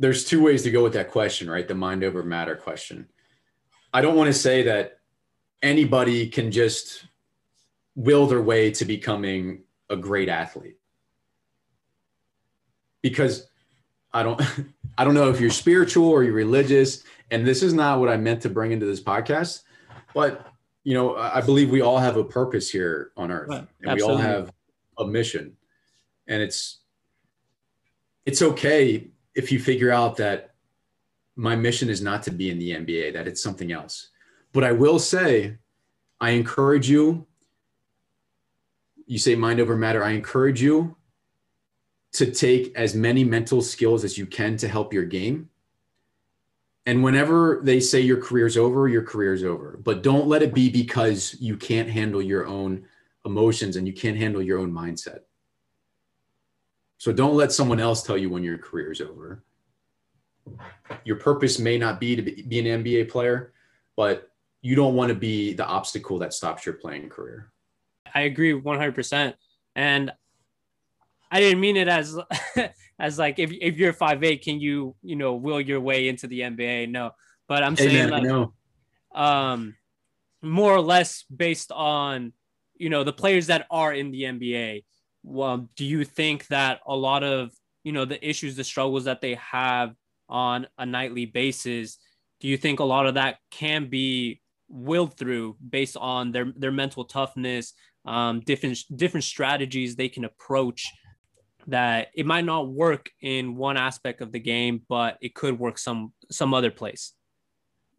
there's 0.00 0.24
two 0.24 0.42
ways 0.42 0.62
to 0.62 0.70
go 0.70 0.82
with 0.82 0.94
that 0.94 1.10
question, 1.10 1.48
right? 1.48 1.68
The 1.68 1.74
mind 1.74 2.02
over 2.02 2.22
matter 2.22 2.56
question. 2.56 3.06
I 3.92 4.00
don't 4.00 4.16
want 4.16 4.28
to 4.28 4.32
say 4.32 4.62
that 4.62 4.98
anybody 5.62 6.26
can 6.26 6.50
just 6.50 7.04
will 7.94 8.26
their 8.26 8.40
way 8.40 8.70
to 8.70 8.86
becoming 8.86 9.62
a 9.90 9.96
great 9.96 10.30
athlete. 10.30 10.78
Because 13.02 13.46
I 14.12 14.22
don't 14.22 14.40
I 14.98 15.04
don't 15.04 15.14
know 15.14 15.28
if 15.28 15.38
you're 15.38 15.50
spiritual 15.50 16.08
or 16.08 16.24
you're 16.24 16.32
religious 16.32 17.04
and 17.30 17.46
this 17.46 17.62
is 17.62 17.74
not 17.74 18.00
what 18.00 18.08
I 18.08 18.16
meant 18.16 18.42
to 18.42 18.48
bring 18.48 18.72
into 18.72 18.86
this 18.86 19.02
podcast, 19.02 19.62
but 20.14 20.46
you 20.82 20.94
know, 20.94 21.14
I 21.14 21.42
believe 21.42 21.70
we 21.70 21.82
all 21.82 21.98
have 21.98 22.16
a 22.16 22.24
purpose 22.24 22.70
here 22.70 23.12
on 23.18 23.30
earth 23.30 23.50
and 23.50 23.68
Absolutely. 23.84 24.06
we 24.06 24.12
all 24.12 24.16
have 24.16 24.52
a 24.96 25.06
mission. 25.06 25.58
And 26.26 26.40
it's 26.40 26.78
it's 28.24 28.40
okay 28.40 29.10
if 29.34 29.52
you 29.52 29.58
figure 29.58 29.90
out 29.90 30.16
that 30.16 30.54
my 31.36 31.56
mission 31.56 31.88
is 31.88 32.02
not 32.02 32.22
to 32.24 32.30
be 32.30 32.50
in 32.50 32.58
the 32.58 32.72
NBA, 32.72 33.12
that 33.14 33.26
it's 33.26 33.42
something 33.42 33.72
else. 33.72 34.08
But 34.52 34.64
I 34.64 34.72
will 34.72 34.98
say, 34.98 35.56
I 36.20 36.30
encourage 36.30 36.88
you. 36.88 37.26
You 39.06 39.18
say 39.18 39.34
mind 39.34 39.60
over 39.60 39.76
matter. 39.76 40.04
I 40.04 40.10
encourage 40.10 40.60
you 40.60 40.96
to 42.12 42.30
take 42.30 42.76
as 42.76 42.94
many 42.94 43.24
mental 43.24 43.62
skills 43.62 44.04
as 44.04 44.18
you 44.18 44.26
can 44.26 44.56
to 44.58 44.68
help 44.68 44.92
your 44.92 45.04
game. 45.04 45.48
And 46.86 47.04
whenever 47.04 47.60
they 47.62 47.78
say 47.78 48.00
your 48.00 48.20
career's 48.20 48.56
over, 48.56 48.88
your 48.88 49.02
career's 49.02 49.44
over. 49.44 49.78
But 49.82 50.02
don't 50.02 50.26
let 50.26 50.42
it 50.42 50.52
be 50.52 50.70
because 50.70 51.36
you 51.38 51.56
can't 51.56 51.88
handle 51.88 52.20
your 52.22 52.46
own 52.46 52.84
emotions 53.24 53.76
and 53.76 53.86
you 53.86 53.92
can't 53.92 54.16
handle 54.16 54.42
your 54.42 54.58
own 54.58 54.72
mindset. 54.72 55.20
So 57.00 57.12
don't 57.12 57.34
let 57.34 57.50
someone 57.50 57.80
else 57.80 58.02
tell 58.02 58.18
you 58.18 58.28
when 58.28 58.42
your 58.44 58.58
career 58.58 58.92
is 58.92 59.00
over. 59.00 59.42
your 61.06 61.16
purpose 61.16 61.58
may 61.58 61.78
not 61.78 61.98
be 61.98 62.14
to 62.14 62.20
be, 62.20 62.42
be 62.42 62.58
an 62.58 62.84
NBA 62.84 63.08
player, 63.08 63.54
but 63.96 64.30
you 64.60 64.76
don't 64.76 64.94
want 64.94 65.08
to 65.08 65.14
be 65.14 65.54
the 65.54 65.64
obstacle 65.64 66.18
that 66.18 66.34
stops 66.34 66.66
your 66.66 66.74
playing 66.74 67.08
career. 67.08 67.50
I 68.14 68.22
agree 68.22 68.52
100%. 68.52 69.32
And 69.74 70.12
I 71.30 71.40
didn't 71.40 71.60
mean 71.60 71.78
it 71.78 71.88
as 71.88 72.18
as 72.98 73.18
like 73.18 73.38
if, 73.38 73.50
if 73.50 73.78
you're 73.78 73.94
five 73.94 74.22
eight, 74.22 74.42
can 74.42 74.60
you 74.60 74.94
you 75.02 75.16
know 75.16 75.36
will 75.36 75.60
your 75.60 75.80
way 75.80 76.06
into 76.06 76.26
the 76.26 76.40
NBA? 76.40 76.90
No, 76.90 77.12
but 77.48 77.62
I'm 77.62 77.76
saying 77.76 78.10
like, 78.10 78.50
um, 79.14 79.74
more 80.42 80.74
or 80.74 80.82
less 80.82 81.24
based 81.34 81.72
on 81.72 82.34
you 82.76 82.90
know 82.90 83.04
the 83.04 83.12
players 83.12 83.46
that 83.46 83.66
are 83.70 83.94
in 83.94 84.10
the 84.10 84.24
NBA. 84.24 84.82
Well, 85.22 85.68
do 85.76 85.84
you 85.84 86.04
think 86.04 86.46
that 86.48 86.80
a 86.86 86.96
lot 86.96 87.22
of 87.22 87.50
you 87.84 87.92
know 87.92 88.04
the 88.04 88.26
issues, 88.26 88.56
the 88.56 88.64
struggles 88.64 89.04
that 89.04 89.20
they 89.20 89.34
have 89.34 89.94
on 90.28 90.66
a 90.78 90.86
nightly 90.86 91.26
basis, 91.26 91.98
do 92.40 92.48
you 92.48 92.56
think 92.56 92.80
a 92.80 92.84
lot 92.84 93.06
of 93.06 93.14
that 93.14 93.38
can 93.50 93.88
be 93.88 94.40
willed 94.68 95.16
through 95.16 95.56
based 95.68 95.96
on 95.96 96.32
their 96.32 96.52
their 96.56 96.72
mental 96.72 97.04
toughness, 97.04 97.72
um, 98.04 98.40
different 98.40 98.78
different 98.96 99.24
strategies 99.24 99.96
they 99.96 100.08
can 100.08 100.24
approach 100.24 100.86
that 101.66 102.08
it 102.14 102.26
might 102.26 102.44
not 102.44 102.68
work 102.68 103.10
in 103.20 103.56
one 103.56 103.76
aspect 103.76 104.20
of 104.20 104.32
the 104.32 104.40
game, 104.40 104.82
but 104.88 105.18
it 105.20 105.34
could 105.34 105.58
work 105.58 105.78
some 105.78 106.12
some 106.30 106.54
other 106.54 106.70
place. 106.70 107.12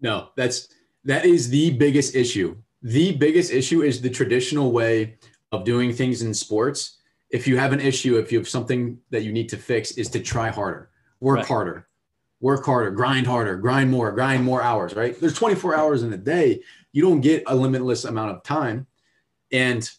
No, 0.02 0.30
that's 0.36 0.70
that 1.06 1.26
is 1.26 1.50
the 1.50 1.72
biggest 1.72 2.16
issue. 2.16 2.58
The 2.82 3.16
biggest 3.16 3.52
issue 3.52 3.84
is 3.84 4.02
the 4.02 4.10
traditional 4.10 4.72
way 4.72 5.18
of 5.52 5.64
doing 5.64 5.94
things 5.94 6.22
in 6.22 6.34
sports. 6.34 7.01
If 7.32 7.48
you 7.48 7.58
have 7.58 7.74
an 7.74 7.80
issue, 7.80 8.18
if 8.18 8.32
you 8.32 8.38
have 8.38 8.50
something 8.50 9.00
that 9.10 9.24
you 9.24 9.32
need 9.32 9.50
to 9.50 9.58
fix, 9.58 9.92
is 9.92 10.10
to 10.10 10.20
try 10.20 10.50
harder, 10.50 10.90
work 11.20 11.38
right. 11.38 11.46
harder, 11.46 11.88
work 12.42 12.66
harder, 12.66 12.92
grind 12.92 13.28
harder, 13.28 13.56
grind 13.58 13.90
more, 13.90 14.12
grind 14.12 14.44
more 14.44 14.62
hours, 14.62 14.96
right? 14.96 15.18
There's 15.20 15.34
24 15.34 15.76
hours 15.76 16.04
in 16.04 16.12
a 16.12 16.18
day. 16.18 16.62
You 16.92 17.04
don't 17.04 17.22
get 17.22 17.44
a 17.48 17.56
limitless 17.56 18.04
amount 18.04 18.32
of 18.32 18.44
time. 18.44 18.88
And 19.52 19.90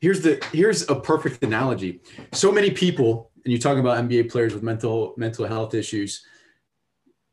here's 0.00 0.20
the 0.20 0.44
here's 0.52 0.88
a 0.90 0.94
perfect 0.94 1.42
analogy. 1.42 2.02
So 2.32 2.52
many 2.52 2.70
people, 2.70 3.30
and 3.44 3.52
you 3.52 3.58
talk 3.58 3.78
about 3.78 3.96
NBA 4.04 4.30
players 4.30 4.52
with 4.52 4.62
mental 4.62 5.14
mental 5.16 5.46
health 5.46 5.72
issues, 5.72 6.24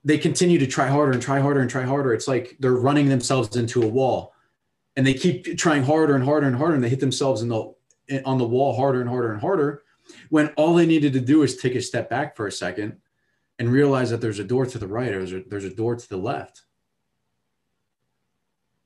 they 0.04 0.18
continue 0.18 0.58
to 0.60 0.68
try 0.68 0.88
harder 0.88 1.12
and 1.12 1.22
try 1.22 1.40
harder 1.40 1.60
and 1.60 1.70
try 1.70 1.84
harder. 1.84 2.14
It's 2.14 2.28
like 2.28 2.56
they're 2.60 2.74
running 2.74 3.10
themselves 3.10 3.56
into 3.56 3.84
a 3.84 3.88
wall, 3.88 4.34
and 4.96 5.06
they 5.06 5.14
keep 5.14 5.58
trying 5.58 5.84
harder 5.84 6.16
and 6.16 6.24
harder 6.24 6.48
and 6.48 6.56
harder, 6.56 6.76
and 6.76 6.84
they 6.84 6.90
hit 6.90 7.02
themselves 7.02 7.42
in 7.42 7.50
the 7.50 7.74
on 8.26 8.38
the 8.38 8.48
wall 8.48 8.76
harder 8.76 9.02
and 9.02 9.10
harder 9.10 9.32
and 9.32 9.42
harder. 9.42 9.84
When 10.30 10.48
all 10.50 10.76
they 10.76 10.86
needed 10.86 11.14
to 11.14 11.22
do 11.22 11.44
is 11.44 11.58
take 11.58 11.76
a 11.76 11.82
step 11.82 12.10
back 12.10 12.36
for 12.36 12.48
a 12.48 12.52
second 12.52 12.98
and 13.60 13.70
realize 13.70 14.10
that 14.10 14.22
there's 14.22 14.40
a 14.40 14.44
door 14.44 14.66
to 14.66 14.78
the 14.78 14.88
right 14.88 15.12
or 15.12 15.26
there's 15.26 15.66
a, 15.66 15.70
door 15.70 15.96
to 15.96 16.10
the 16.10 16.18
left. 16.18 16.64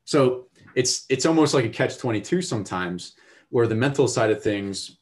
So 0.04 0.48
it's 0.76 1.06
it's 1.10 1.26
almost 1.26 1.54
like 1.54 1.66
a 1.66 1.70
catch 1.70 1.98
22 1.98 2.42
sometimes 2.42 3.16
where 3.50 3.68
the 3.68 3.76
mental 3.76 4.08
side 4.08 4.30
of 4.30 4.44
things 4.44 4.98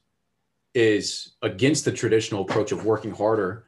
is 0.73 1.33
against 1.41 1.85
the 1.85 1.91
traditional 1.91 2.41
approach 2.41 2.71
of 2.71 2.85
working 2.85 3.11
harder 3.11 3.65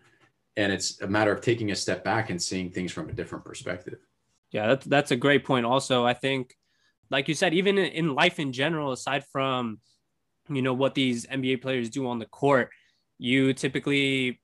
and 0.57 0.71
it's 0.71 1.01
a 1.01 1.07
matter 1.07 1.31
of 1.31 1.41
taking 1.41 1.71
a 1.71 1.75
step 1.75 2.03
back 2.03 2.29
and 2.29 2.41
seeing 2.41 2.69
things 2.69 2.91
from 2.91 3.09
a 3.09 3.13
different 3.13 3.43
perspective 3.43 3.99
yeah 4.51 4.67
that's, 4.67 4.85
that's 4.85 5.11
a 5.11 5.15
great 5.15 5.43
point 5.43 5.65
also 5.65 6.05
i 6.05 6.13
think 6.13 6.55
like 7.11 7.27
you 7.27 7.33
said 7.33 7.53
even 7.53 7.77
in 7.77 8.15
life 8.15 8.39
in 8.39 8.51
general 8.51 8.91
aside 8.91 9.23
from 9.25 9.79
you 10.49 10.61
know 10.61 10.73
what 10.73 10.95
these 10.95 11.25
nba 11.27 11.61
players 11.61 11.89
do 11.89 12.07
on 12.07 12.19
the 12.19 12.25
court 12.25 12.69
you 13.17 13.53
typically 13.53 14.39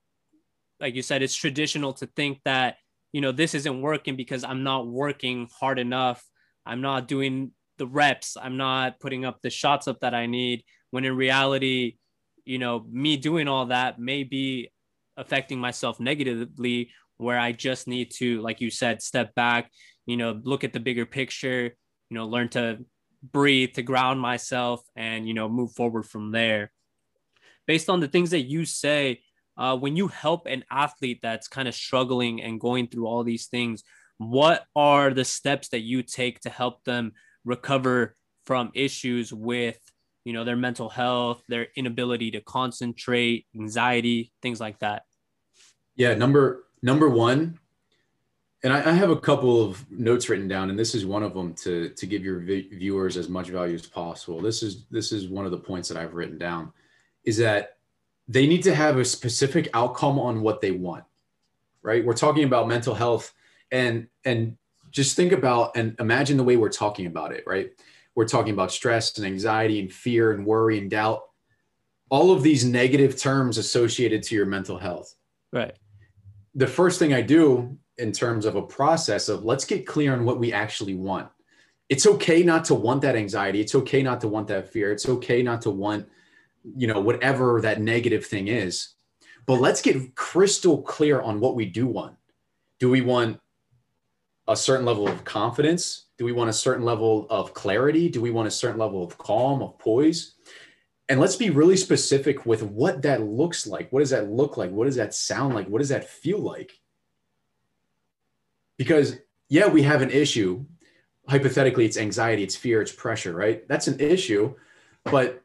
like 0.79 0.95
you 0.95 1.01
said 1.01 1.21
it's 1.21 1.35
traditional 1.35 1.93
to 1.93 2.07
think 2.15 2.39
that 2.45 2.77
you 3.13 3.21
know 3.21 3.31
this 3.31 3.53
isn't 3.53 3.81
working 3.81 4.15
because 4.15 4.43
i'm 4.43 4.63
not 4.63 4.87
working 4.87 5.47
hard 5.59 5.77
enough 5.77 6.23
i'm 6.65 6.81
not 6.81 7.07
doing 7.07 7.51
the 7.81 7.87
reps. 7.87 8.37
I'm 8.39 8.57
not 8.57 8.99
putting 8.99 9.25
up 9.25 9.41
the 9.41 9.49
shots 9.49 9.87
up 9.87 10.01
that 10.01 10.13
I 10.13 10.27
need. 10.27 10.63
When 10.91 11.03
in 11.03 11.15
reality, 11.15 11.97
you 12.45 12.59
know, 12.59 12.85
me 12.87 13.17
doing 13.17 13.47
all 13.47 13.65
that 13.67 13.97
may 13.97 14.23
be 14.23 14.71
affecting 15.17 15.57
myself 15.57 15.99
negatively, 15.99 16.91
where 17.17 17.39
I 17.39 17.53
just 17.53 17.87
need 17.87 18.11
to, 18.17 18.39
like 18.41 18.61
you 18.61 18.69
said, 18.69 19.01
step 19.01 19.33
back, 19.33 19.71
you 20.05 20.15
know, 20.15 20.39
look 20.43 20.63
at 20.63 20.73
the 20.73 20.79
bigger 20.79 21.07
picture, 21.07 21.75
you 22.11 22.15
know, 22.15 22.27
learn 22.27 22.49
to 22.49 22.85
breathe, 23.23 23.73
to 23.73 23.81
ground 23.81 24.19
myself, 24.19 24.81
and, 24.95 25.27
you 25.27 25.33
know, 25.33 25.49
move 25.49 25.73
forward 25.73 26.05
from 26.05 26.31
there. 26.31 26.71
Based 27.67 27.89
on 27.89 27.99
the 27.99 28.07
things 28.07 28.31
that 28.31 28.41
you 28.41 28.65
say, 28.65 29.21
uh, 29.57 29.77
when 29.77 29.95
you 29.95 30.07
help 30.07 30.47
an 30.47 30.63
athlete 30.71 31.19
that's 31.21 31.47
kind 31.47 31.67
of 31.67 31.75
struggling 31.75 32.41
and 32.41 32.59
going 32.59 32.87
through 32.87 33.05
all 33.05 33.23
these 33.23 33.47
things, 33.47 33.83
what 34.17 34.65
are 34.75 35.13
the 35.13 35.25
steps 35.25 35.69
that 35.69 35.81
you 35.81 36.03
take 36.03 36.39
to 36.41 36.49
help 36.49 36.83
them 36.83 37.11
recover 37.43 38.15
from 38.45 38.71
issues 38.73 39.33
with 39.33 39.79
you 40.25 40.33
know 40.33 40.43
their 40.43 40.55
mental 40.55 40.89
health 40.89 41.43
their 41.47 41.67
inability 41.75 42.31
to 42.31 42.41
concentrate 42.41 43.47
anxiety 43.55 44.31
things 44.41 44.59
like 44.59 44.77
that 44.79 45.03
yeah 45.95 46.13
number 46.13 46.65
number 46.83 47.09
one 47.09 47.57
and 48.63 48.71
I, 48.71 48.91
I 48.91 48.93
have 48.93 49.09
a 49.09 49.15
couple 49.15 49.63
of 49.63 49.89
notes 49.91 50.29
written 50.29 50.47
down 50.47 50.69
and 50.69 50.77
this 50.77 50.93
is 50.93 51.05
one 51.05 51.23
of 51.23 51.33
them 51.33 51.53
to 51.55 51.89
to 51.89 52.05
give 52.05 52.23
your 52.23 52.39
vi- 52.39 52.69
viewers 52.71 53.17
as 53.17 53.29
much 53.29 53.49
value 53.49 53.75
as 53.75 53.85
possible 53.85 54.41
this 54.41 54.63
is 54.63 54.85
this 54.91 55.11
is 55.11 55.27
one 55.27 55.45
of 55.45 55.51
the 55.51 55.57
points 55.57 55.89
that 55.89 55.97
i've 55.97 56.13
written 56.13 56.37
down 56.37 56.71
is 57.23 57.37
that 57.37 57.77
they 58.27 58.47
need 58.47 58.63
to 58.63 58.73
have 58.73 58.97
a 58.97 59.05
specific 59.05 59.69
outcome 59.73 60.19
on 60.19 60.41
what 60.41 60.61
they 60.61 60.71
want 60.71 61.03
right 61.81 62.05
we're 62.05 62.13
talking 62.13 62.43
about 62.43 62.67
mental 62.67 62.93
health 62.93 63.33
and 63.71 64.07
and 64.25 64.57
just 64.91 65.15
think 65.15 65.31
about 65.31 65.75
and 65.75 65.95
imagine 65.99 66.37
the 66.37 66.43
way 66.43 66.57
we're 66.57 66.69
talking 66.69 67.05
about 67.05 67.31
it, 67.31 67.43
right? 67.47 67.71
We're 68.13 68.27
talking 68.27 68.53
about 68.53 68.71
stress 68.71 69.17
and 69.17 69.25
anxiety 69.25 69.79
and 69.79 69.91
fear 69.91 70.33
and 70.33 70.45
worry 70.45 70.77
and 70.77 70.91
doubt, 70.91 71.23
all 72.09 72.31
of 72.31 72.43
these 72.43 72.65
negative 72.65 73.17
terms 73.17 73.57
associated 73.57 74.21
to 74.23 74.35
your 74.35 74.45
mental 74.45 74.77
health. 74.77 75.15
Right. 75.53 75.73
The 76.55 76.67
first 76.67 76.99
thing 76.99 77.13
I 77.13 77.21
do 77.21 77.77
in 77.97 78.11
terms 78.11 78.45
of 78.45 78.55
a 78.55 78.61
process 78.61 79.29
of 79.29 79.43
let's 79.43 79.65
get 79.65 79.85
clear 79.85 80.13
on 80.13 80.25
what 80.25 80.39
we 80.39 80.53
actually 80.53 80.95
want. 80.95 81.29
It's 81.89 82.07
okay 82.07 82.41
not 82.41 82.65
to 82.65 82.75
want 82.75 83.01
that 83.01 83.15
anxiety. 83.15 83.59
It's 83.59 83.75
okay 83.75 84.01
not 84.01 84.21
to 84.21 84.27
want 84.27 84.47
that 84.47 84.71
fear. 84.71 84.91
It's 84.91 85.09
okay 85.09 85.43
not 85.43 85.61
to 85.63 85.69
want, 85.69 86.07
you 86.77 86.87
know, 86.87 87.01
whatever 87.01 87.59
that 87.61 87.81
negative 87.81 88.25
thing 88.25 88.47
is. 88.47 88.95
But 89.45 89.59
let's 89.59 89.81
get 89.81 90.15
crystal 90.15 90.81
clear 90.81 91.21
on 91.21 91.39
what 91.39 91.55
we 91.55 91.65
do 91.65 91.87
want. 91.87 92.15
Do 92.79 92.89
we 92.89 93.01
want 93.01 93.39
a 94.47 94.55
certain 94.55 94.85
level 94.85 95.07
of 95.07 95.23
confidence? 95.23 96.07
Do 96.17 96.25
we 96.25 96.31
want 96.31 96.49
a 96.49 96.53
certain 96.53 96.85
level 96.85 97.27
of 97.29 97.53
clarity? 97.53 98.09
Do 98.09 98.21
we 98.21 98.31
want 98.31 98.47
a 98.47 98.51
certain 98.51 98.79
level 98.79 99.03
of 99.03 99.17
calm, 99.17 99.61
of 99.61 99.77
poise? 99.77 100.35
And 101.09 101.19
let's 101.19 101.35
be 101.35 101.49
really 101.49 101.77
specific 101.77 102.45
with 102.45 102.63
what 102.63 103.01
that 103.01 103.21
looks 103.21 103.67
like. 103.67 103.91
What 103.91 103.99
does 103.99 104.11
that 104.11 104.29
look 104.29 104.55
like? 104.55 104.71
What 104.71 104.85
does 104.85 104.95
that 104.95 105.13
sound 105.13 105.55
like? 105.55 105.67
What 105.67 105.79
does 105.79 105.89
that 105.89 106.09
feel 106.09 106.39
like? 106.39 106.79
Because, 108.81 109.17
yeah, 109.49 109.67
we 109.67 109.83
have 109.83 110.01
an 110.01 110.09
issue. 110.09 110.65
Hypothetically, 111.27 111.85
it's 111.85 111.97
anxiety, 111.97 112.41
it's 112.41 112.55
fear, 112.55 112.81
it's 112.81 112.91
pressure, 112.91 113.33
right? 113.33 113.67
That's 113.67 113.87
an 113.87 113.99
issue. 113.99 114.55
But 115.03 115.43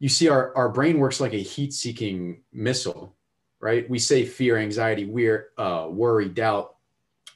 you 0.00 0.08
see, 0.08 0.28
our, 0.28 0.56
our 0.56 0.68
brain 0.68 0.98
works 0.98 1.20
like 1.20 1.32
a 1.32 1.42
heat 1.42 1.72
seeking 1.72 2.42
missile, 2.52 3.14
right? 3.60 3.88
We 3.88 4.00
say 4.00 4.24
fear, 4.24 4.56
anxiety, 4.56 5.04
weir, 5.04 5.50
uh, 5.56 5.86
worry, 5.90 6.28
doubt 6.28 6.76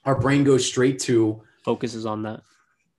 our 0.04 0.18
brain 0.18 0.44
goes 0.44 0.66
straight 0.66 0.98
to 1.00 1.42
focuses 1.64 2.06
on 2.06 2.22
that. 2.22 2.42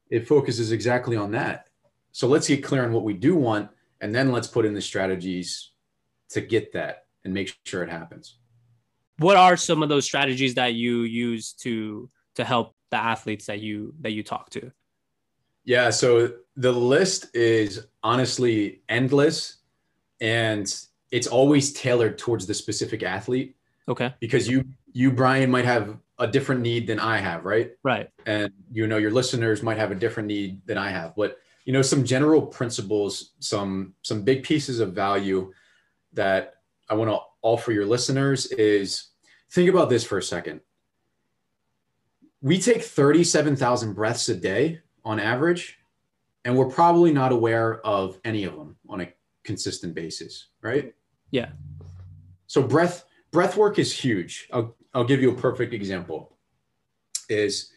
It 0.10 0.28
focuses 0.28 0.72
exactly 0.72 1.18
on 1.18 1.32
that. 1.32 1.68
So 2.12 2.28
let's 2.28 2.48
get 2.48 2.64
clear 2.64 2.84
on 2.84 2.92
what 2.92 3.04
we 3.04 3.14
do 3.14 3.36
want, 3.36 3.70
and 4.02 4.14
then 4.14 4.32
let's 4.32 4.48
put 4.48 4.66
in 4.66 4.74
the 4.74 4.82
strategies 4.82 5.72
to 6.30 6.42
get 6.42 6.74
that 6.74 7.06
and 7.24 7.34
make 7.34 7.58
sure 7.66 7.84
it 7.84 7.90
happens. 7.90 8.38
What 9.18 9.38
are 9.38 9.56
some 9.56 9.84
of 9.84 9.90
those 9.90 10.06
strategies 10.06 10.56
that 10.56 10.74
you 10.74 11.02
use 11.02 11.54
to 11.62 12.10
to 12.36 12.44
help 12.44 12.74
the 12.92 12.98
athletes 12.98 13.46
that 13.46 13.60
you 13.60 13.94
that 14.02 14.12
you 14.12 14.24
talk 14.24 14.50
to? 14.52 14.72
Yeah, 15.64 15.90
so 15.90 16.34
the 16.56 16.72
list 16.72 17.36
is 17.36 17.86
honestly 18.04 18.82
endless 18.90 19.58
and 20.20 20.74
it's 21.12 21.28
always 21.28 21.74
tailored 21.74 22.18
towards 22.18 22.48
the 22.48 22.54
specific 22.54 23.04
athlete. 23.04 23.56
Okay. 23.88 24.14
Because 24.20 24.48
you 24.48 24.66
you 24.94 25.12
Brian 25.12 25.52
might 25.52 25.66
have 25.66 25.98
a 26.20 26.28
different 26.28 26.62
need 26.62 26.88
than 26.88 27.00
I 27.00 27.18
have, 27.18 27.46
right? 27.46 27.72
Right. 27.84 28.10
And 28.26 28.52
you 28.72 28.88
know, 28.88 28.98
your 28.98 29.12
listeners 29.12 29.64
might 29.64 29.78
have 29.78 29.92
a 29.92 29.96
different 29.96 30.28
need 30.28 30.66
than 30.66 30.78
I 30.78 30.90
have, 30.90 31.16
but 31.16 31.38
you 31.66 31.74
know, 31.74 31.82
some 31.82 32.04
general 32.04 32.42
principles, 32.42 33.32
some 33.40 33.94
some 34.02 34.24
big 34.24 34.44
pieces 34.44 34.80
of 34.80 34.94
value 34.94 35.52
that 36.14 36.56
I 36.90 36.96
want 36.96 37.10
to 37.10 37.20
offer 37.42 37.72
your 37.72 37.86
listeners 37.86 38.48
is 38.48 39.10
think 39.52 39.70
about 39.70 39.90
this 39.90 40.04
for 40.04 40.18
a 40.18 40.24
second. 40.24 40.62
We 42.42 42.60
take 42.60 42.84
37,000 42.84 43.94
breaths 43.94 44.30
a 44.30 44.36
day 44.36 44.80
on 45.06 45.20
average, 45.20 45.78
and 46.44 46.58
we're 46.58 46.70
probably 46.70 47.12
not 47.12 47.32
aware 47.32 47.86
of 47.86 48.20
any 48.24 48.46
of 48.46 48.56
them 48.56 48.78
on 48.90 49.02
a 49.02 49.08
consistent 49.44 49.94
basis, 49.94 50.48
right? 50.62 50.94
Yeah. 51.30 51.50
So 52.48 52.62
breath 52.62 53.06
breath 53.32 53.56
work 53.56 53.80
is 53.80 53.94
huge. 53.94 54.50
I'll, 54.52 54.76
I'll 54.94 55.06
give 55.06 55.22
you 55.22 55.32
a 55.32 55.36
perfect 55.36 55.74
example. 55.74 56.38
Is 57.30 57.72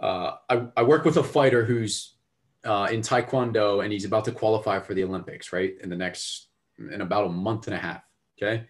uh, 0.00 0.32
I, 0.48 0.66
I 0.76 0.82
work 0.82 1.04
with 1.04 1.16
a 1.18 1.22
fighter 1.22 1.64
who's 1.64 2.14
uh, 2.64 2.88
in 2.90 3.00
Taekwondo 3.00 3.84
and 3.84 3.92
he's 3.92 4.04
about 4.04 4.24
to 4.24 4.32
qualify 4.32 4.80
for 4.80 4.94
the 4.94 5.04
Olympics, 5.04 5.52
right? 5.52 5.74
In 5.82 5.88
the 5.88 5.96
next, 5.96 6.48
in 6.78 7.00
about 7.00 7.26
a 7.26 7.30
month 7.30 7.66
and 7.66 7.74
a 7.74 7.78
half. 7.78 8.02
Okay. 8.36 8.64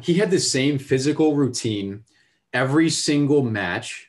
He 0.00 0.14
had 0.14 0.30
the 0.30 0.40
same 0.40 0.78
physical 0.78 1.34
routine 1.34 2.04
every 2.52 2.90
single 2.90 3.42
match, 3.42 4.07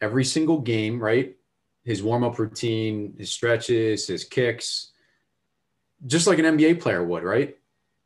every 0.00 0.24
single 0.24 0.58
game, 0.58 1.00
right? 1.00 1.36
His 1.84 2.02
warm 2.02 2.24
up 2.24 2.38
routine, 2.38 3.14
his 3.18 3.30
stretches, 3.30 4.06
his 4.06 4.24
kicks, 4.24 4.92
just 6.06 6.26
like 6.26 6.38
an 6.38 6.44
NBA 6.44 6.80
player 6.80 7.04
would, 7.04 7.22
right? 7.22 7.56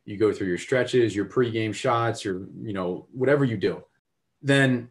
You 0.05 0.17
go 0.17 0.31
through 0.31 0.47
your 0.47 0.57
stretches, 0.57 1.15
your 1.15 1.25
pregame 1.25 1.73
shots, 1.73 2.23
your, 2.23 2.47
you 2.61 2.73
know, 2.73 3.07
whatever 3.11 3.43
you 3.43 3.57
do. 3.57 3.83
Then 4.41 4.89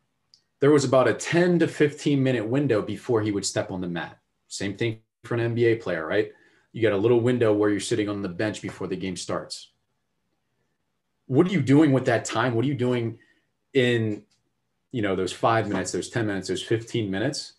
there 0.61 0.71
was 0.71 0.85
about 0.85 1.09
a 1.09 1.15
10 1.15 1.61
to 1.61 1.69
15 1.69 2.23
minute 2.23 2.47
window 2.47 2.83
before 2.83 3.21
he 3.21 3.31
would 3.31 3.45
step 3.45 3.71
on 3.71 3.81
the 3.81 3.89
mat. 3.89 4.19
Same 4.49 4.77
thing 4.77 5.01
for 5.25 5.35
an 5.35 5.55
NBA 5.55 5.81
player, 5.81 6.07
right? 6.07 6.33
You 6.73 6.83
got 6.83 6.93
a 6.93 6.97
little 6.97 7.21
window 7.21 7.53
where 7.53 7.71
you're 7.71 7.81
sitting 7.81 8.09
on 8.09 8.23
the 8.23 8.29
bench 8.29 8.61
before 8.61 8.87
the 8.87 8.97
game 8.97 9.17
starts. 9.17 9.71
What 11.27 11.47
are 11.47 11.51
you 11.51 11.63
doing 11.63 11.93
with 11.93 12.07
that 12.07 12.25
time? 12.25 12.55
What 12.55 12.65
are 12.65 12.69
you 12.69 12.75
doing 12.75 13.19
in, 13.73 14.25
you 14.95 15.03
know, 15.03 15.17
those 15.17 15.33
five 15.33 15.69
minutes, 15.69 15.91
those 15.91 16.09
10 16.09 16.25
minutes, 16.25 16.47
those 16.47 16.63
15 16.63 17.11
minutes? 17.11 17.55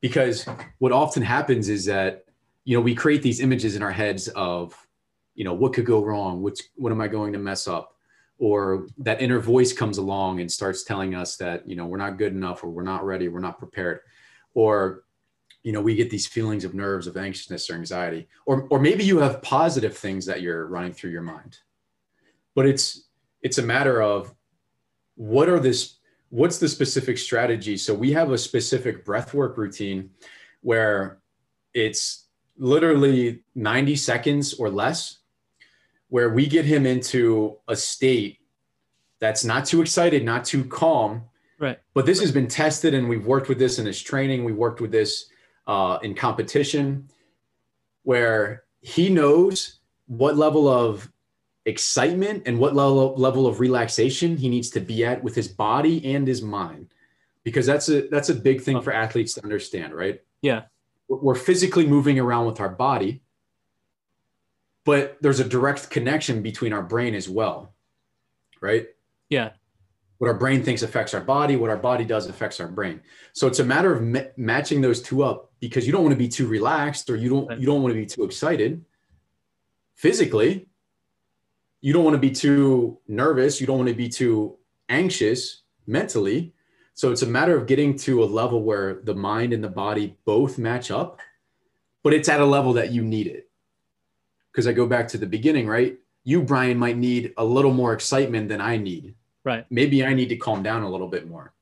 Because 0.00 0.48
what 0.78 0.90
often 0.90 1.22
happens 1.22 1.68
is 1.68 1.84
that, 1.84 2.24
you 2.64 2.74
know, 2.74 2.80
we 2.80 2.94
create 2.94 3.20
these 3.20 3.40
images 3.40 3.76
in 3.76 3.82
our 3.82 3.92
heads 3.92 4.28
of, 4.28 4.74
you 5.34 5.44
know, 5.44 5.52
what 5.52 5.74
could 5.74 5.84
go 5.84 6.02
wrong? 6.02 6.42
What's, 6.42 6.62
what 6.76 6.90
am 6.90 7.02
I 7.02 7.08
going 7.08 7.34
to 7.34 7.38
mess 7.38 7.68
up? 7.68 7.94
Or 8.38 8.86
that 8.96 9.20
inner 9.20 9.38
voice 9.38 9.70
comes 9.70 9.98
along 9.98 10.40
and 10.40 10.50
starts 10.50 10.82
telling 10.82 11.14
us 11.14 11.36
that, 11.36 11.68
you 11.68 11.76
know, 11.76 11.84
we're 11.84 11.98
not 11.98 12.16
good 12.16 12.32
enough 12.32 12.64
or 12.64 12.70
we're 12.70 12.84
not 12.84 13.04
ready, 13.04 13.28
we're 13.28 13.40
not 13.40 13.58
prepared. 13.58 14.00
Or 14.54 15.04
you 15.64 15.72
know 15.72 15.82
we 15.82 15.94
get 15.94 16.08
these 16.08 16.26
feelings 16.26 16.64
of 16.64 16.72
nerves 16.72 17.06
of 17.08 17.16
anxiousness 17.16 17.68
or 17.68 17.74
anxiety 17.74 18.28
or 18.46 18.68
or 18.70 18.78
maybe 18.78 19.04
you 19.04 19.18
have 19.18 19.42
positive 19.42 19.94
things 19.94 20.24
that 20.24 20.40
you're 20.40 20.68
running 20.68 20.92
through 20.92 21.10
your 21.10 21.20
mind 21.20 21.58
but 22.54 22.64
it's 22.64 23.08
it's 23.42 23.58
a 23.58 23.62
matter 23.62 24.00
of 24.00 24.32
what 25.16 25.48
are 25.48 25.58
this 25.58 25.97
what's 26.30 26.58
the 26.58 26.68
specific 26.68 27.18
strategy? 27.18 27.76
So 27.76 27.94
we 27.94 28.12
have 28.12 28.32
a 28.32 28.38
specific 28.38 29.04
breath 29.04 29.34
work 29.34 29.56
routine 29.56 30.10
where 30.60 31.18
it's 31.74 32.26
literally 32.56 33.42
90 33.54 33.96
seconds 33.96 34.54
or 34.54 34.68
less 34.68 35.18
where 36.08 36.30
we 36.30 36.46
get 36.46 36.64
him 36.64 36.86
into 36.86 37.56
a 37.68 37.76
state 37.76 38.38
that's 39.20 39.44
not 39.44 39.66
too 39.66 39.80
excited 39.80 40.24
not 40.24 40.44
too 40.44 40.64
calm. 40.64 41.22
Right. 41.58 41.78
But 41.92 42.06
this 42.06 42.20
has 42.20 42.32
been 42.32 42.46
tested 42.46 42.94
and 42.94 43.08
we've 43.08 43.26
worked 43.26 43.48
with 43.48 43.58
this 43.58 43.78
in 43.78 43.86
his 43.86 44.00
training. 44.00 44.44
We 44.44 44.52
worked 44.52 44.80
with 44.80 44.92
this 44.92 45.26
uh, 45.66 45.98
in 46.02 46.14
competition 46.14 47.08
where 48.04 48.64
he 48.80 49.08
knows 49.08 49.80
what 50.06 50.36
level 50.36 50.68
of 50.68 51.10
excitement 51.68 52.44
and 52.46 52.58
what 52.58 52.74
level, 52.74 53.14
level 53.16 53.46
of 53.46 53.60
relaxation 53.60 54.38
he 54.38 54.48
needs 54.48 54.70
to 54.70 54.80
be 54.80 55.04
at 55.04 55.22
with 55.22 55.34
his 55.34 55.48
body 55.48 56.14
and 56.14 56.26
his 56.26 56.40
mind. 56.40 56.88
Because 57.44 57.66
that's 57.66 57.88
a 57.88 58.08
that's 58.08 58.30
a 58.30 58.34
big 58.34 58.62
thing 58.62 58.80
for 58.80 58.92
athletes 58.92 59.34
to 59.34 59.42
understand 59.42 59.94
right? 59.94 60.20
Yeah. 60.42 60.62
We're 61.08 61.34
physically 61.34 61.86
moving 61.86 62.18
around 62.18 62.46
with 62.46 62.60
our 62.60 62.68
body 62.68 63.22
but 64.84 65.18
there's 65.20 65.40
a 65.40 65.44
direct 65.44 65.90
connection 65.90 66.40
between 66.42 66.72
our 66.72 66.82
brain 66.82 67.14
as 67.14 67.28
well 67.28 67.74
right? 68.60 68.88
Yeah. 69.28 69.50
What 70.18 70.26
our 70.28 70.34
brain 70.34 70.64
thinks 70.64 70.82
affects 70.82 71.14
our 71.14 71.20
body 71.20 71.56
what 71.56 71.70
our 71.70 71.76
body 71.76 72.04
does 72.04 72.26
affects 72.26 72.60
our 72.60 72.68
brain. 72.68 73.00
So 73.34 73.46
it's 73.46 73.60
a 73.60 73.64
matter 73.64 73.94
of 73.94 74.02
ma- 74.02 74.30
matching 74.36 74.80
those 74.80 75.00
two 75.00 75.22
up 75.22 75.52
because 75.60 75.86
you 75.86 75.92
don't 75.92 76.02
want 76.02 76.12
to 76.12 76.18
be 76.18 76.28
too 76.28 76.46
relaxed 76.46 77.08
or 77.10 77.16
you 77.16 77.28
don't 77.28 77.60
you 77.60 77.66
don't 77.66 77.82
want 77.82 77.94
to 77.94 78.00
be 78.00 78.06
too 78.06 78.24
excited 78.24 78.84
physically 79.94 80.67
you 81.80 81.92
don't 81.92 82.04
want 82.04 82.14
to 82.14 82.20
be 82.20 82.30
too 82.30 82.98
nervous 83.06 83.60
you 83.60 83.66
don't 83.66 83.78
want 83.78 83.88
to 83.88 83.94
be 83.94 84.08
too 84.08 84.56
anxious 84.88 85.62
mentally 85.86 86.52
so 86.94 87.12
it's 87.12 87.22
a 87.22 87.26
matter 87.26 87.56
of 87.56 87.66
getting 87.66 87.96
to 87.96 88.24
a 88.24 88.26
level 88.26 88.62
where 88.62 89.00
the 89.04 89.14
mind 89.14 89.52
and 89.52 89.62
the 89.62 89.68
body 89.68 90.16
both 90.24 90.58
match 90.58 90.90
up 90.90 91.20
but 92.02 92.12
it's 92.12 92.28
at 92.28 92.40
a 92.40 92.44
level 92.44 92.72
that 92.72 92.92
you 92.92 93.02
need 93.02 93.26
it 93.26 93.48
because 94.50 94.66
i 94.66 94.72
go 94.72 94.86
back 94.86 95.08
to 95.08 95.18
the 95.18 95.26
beginning 95.26 95.66
right 95.66 95.98
you 96.24 96.42
brian 96.42 96.76
might 96.76 96.96
need 96.96 97.32
a 97.36 97.44
little 97.44 97.72
more 97.72 97.92
excitement 97.92 98.48
than 98.48 98.60
i 98.60 98.76
need 98.76 99.14
Right. 99.48 99.64
Maybe 99.70 100.04
I 100.04 100.12
need 100.12 100.28
to 100.28 100.36
calm 100.36 100.62
down 100.62 100.82
a 100.82 100.90
little 100.90 101.08
bit 101.08 101.26
more. 101.26 101.54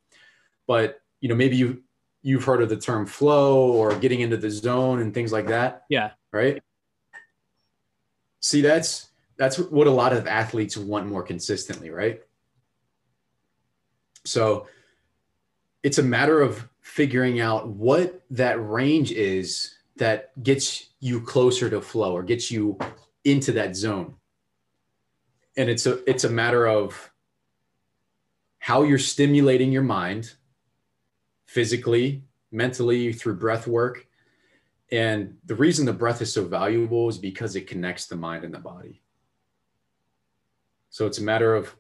But, 0.66 1.00
you 1.20 1.29
know, 1.29 1.37
maybe 1.37 1.57
you 1.57 1.85
you've 2.22 2.42
heard 2.42 2.61
of 2.61 2.68
the 2.68 2.76
term 2.76 3.07
flow 3.07 3.70
or 3.70 3.94
getting 3.94 4.20
into 4.20 4.37
the 4.37 4.50
zone 4.50 5.00
and 5.00 5.14
things 5.14 5.31
like 5.31 5.46
that. 5.46 5.85
Yeah. 5.88 6.11
Right? 6.33 6.61
See, 8.40 8.61
that's 8.61 9.09
that's 9.38 9.59
what 9.59 9.87
a 9.87 9.90
lot 9.90 10.12
of 10.12 10.27
athletes 10.27 10.77
want 10.77 11.07
more 11.07 11.22
consistently, 11.22 11.90
right? 11.90 12.22
So 14.25 14.66
it's 15.83 15.99
a 15.99 16.03
matter 16.03 16.40
of 16.40 16.68
figuring 16.81 17.40
out 17.40 17.68
what 17.68 18.22
that 18.31 18.55
range 18.55 19.12
is 19.12 19.75
that 19.96 20.40
gets 20.42 20.90
you 21.01 21.20
closer 21.20 21.70
to 21.70 21.81
flow 21.81 22.12
or 22.12 22.22
gets 22.22 22.51
you 22.51 22.79
into 23.25 23.53
that 23.53 23.77
zone. 23.77 24.14
And 25.57 25.70
it's 25.70 25.87
a 25.87 26.09
it's 26.09 26.25
a 26.25 26.31
matter 26.31 26.66
of 26.66 27.11
how 28.59 28.83
you're 28.83 28.99
stimulating 28.99 29.72
your 29.72 29.83
mind 29.83 30.35
physically, 31.46 32.25
mentally 32.51 33.12
through 33.12 33.37
breath 33.37 33.66
work. 33.66 34.07
And 34.90 35.37
the 35.44 35.55
reason 35.55 35.87
the 35.87 35.92
breath 35.92 36.20
is 36.20 36.33
so 36.33 36.44
valuable 36.44 37.09
is 37.09 37.18
because 37.18 37.57
it 37.57 37.66
connects 37.66 38.07
the 38.07 38.16
mind 38.16 38.44
and 38.44 38.53
the 38.53 38.59
body. 38.59 39.03
So 40.96 41.04
it's 41.04 41.18
a 41.18 41.22
matter 41.22 41.54
of 41.54 41.76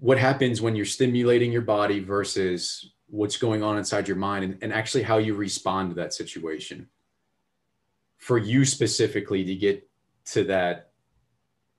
what 0.00 0.18
happens 0.18 0.60
when 0.60 0.76
you're 0.76 0.84
stimulating 0.84 1.50
your 1.50 1.62
body 1.62 1.98
versus 1.98 2.92
what's 3.06 3.38
going 3.38 3.62
on 3.62 3.78
inside 3.78 4.06
your 4.06 4.18
mind 4.18 4.44
and, 4.44 4.58
and 4.60 4.70
actually 4.70 5.02
how 5.02 5.16
you 5.16 5.34
respond 5.34 5.88
to 5.88 5.94
that 5.94 6.12
situation. 6.12 6.90
For 8.18 8.36
you 8.36 8.66
specifically 8.66 9.44
to 9.44 9.54
get 9.54 9.88
to 10.26 10.44
that 10.44 10.90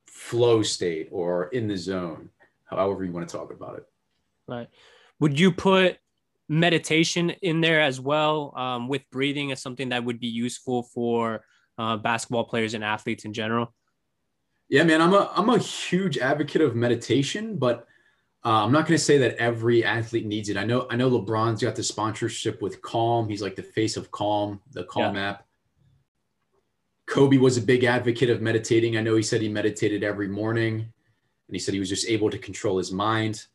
flow 0.08 0.64
state 0.64 1.10
or 1.12 1.50
in 1.50 1.68
the 1.68 1.78
zone 1.78 2.30
however 2.66 3.04
you 3.04 3.12
want 3.12 3.30
to 3.30 3.38
talk 3.38 3.54
about 3.54 3.78
it. 3.78 3.86
Right. 4.48 4.70
Would 5.20 5.40
you 5.40 5.52
put 5.52 6.00
meditation 6.50 7.30
in 7.44 7.62
there 7.62 7.80
as 7.80 8.02
well 8.02 8.58
um, 8.58 8.88
with 8.88 9.04
breathing 9.12 9.52
as 9.52 9.62
something 9.62 9.90
that 9.90 10.04
would 10.04 10.20
be 10.20 10.26
useful 10.26 10.82
for 10.82 11.44
uh, 11.78 11.98
basketball 11.98 12.46
players 12.46 12.74
and 12.74 12.84
athletes 12.84 13.24
in 13.24 13.34
general? 13.34 13.72
Yeah, 14.70 14.84
man, 14.84 15.02
I'm 15.02 15.14
a 15.14 15.32
I'm 15.36 15.50
a 15.50 15.58
huge 15.58 16.18
advocate 16.18 16.62
of 16.62 16.76
meditation, 16.76 17.58
but 17.58 17.88
uh, 18.46 18.64
I'm 18.66 18.72
not 18.72 18.88
going 18.88 18.98
to 18.98 19.04
say 19.04 19.18
that 19.20 19.36
every 19.38 19.84
athlete 19.84 20.26
needs 20.26 20.50
it. 20.50 20.58
I 20.58 20.66
know 20.66 20.88
I 20.90 20.96
know 20.96 21.10
LeBron's 21.10 21.64
got 21.64 21.76
the 21.76 21.84
sponsorship 21.84 22.62
with 22.62 22.82
Calm. 22.82 23.30
He's 23.30 23.42
like 23.42 23.56
the 23.56 23.64
face 23.64 23.98
of 23.98 24.12
Calm, 24.12 24.60
the 24.72 24.84
Calm 24.84 25.16
yeah. 25.16 25.30
app. 25.30 25.46
Kobe 27.08 27.38
was 27.38 27.58
a 27.58 27.62
big 27.62 27.86
advocate 27.86 28.30
of 28.30 28.42
meditating. 28.42 28.98
I 28.98 29.02
know 29.02 29.16
he 29.16 29.24
said 29.24 29.42
he 29.42 29.48
meditated 29.48 30.04
every 30.04 30.28
morning 30.28 30.92
and 31.48 31.56
he 31.56 31.60
said 31.60 31.74
he 31.74 31.80
was 31.80 31.90
just 31.90 32.08
able 32.08 32.30
to 32.30 32.38
control 32.38 32.78
his 32.78 32.92
mind 32.92 33.46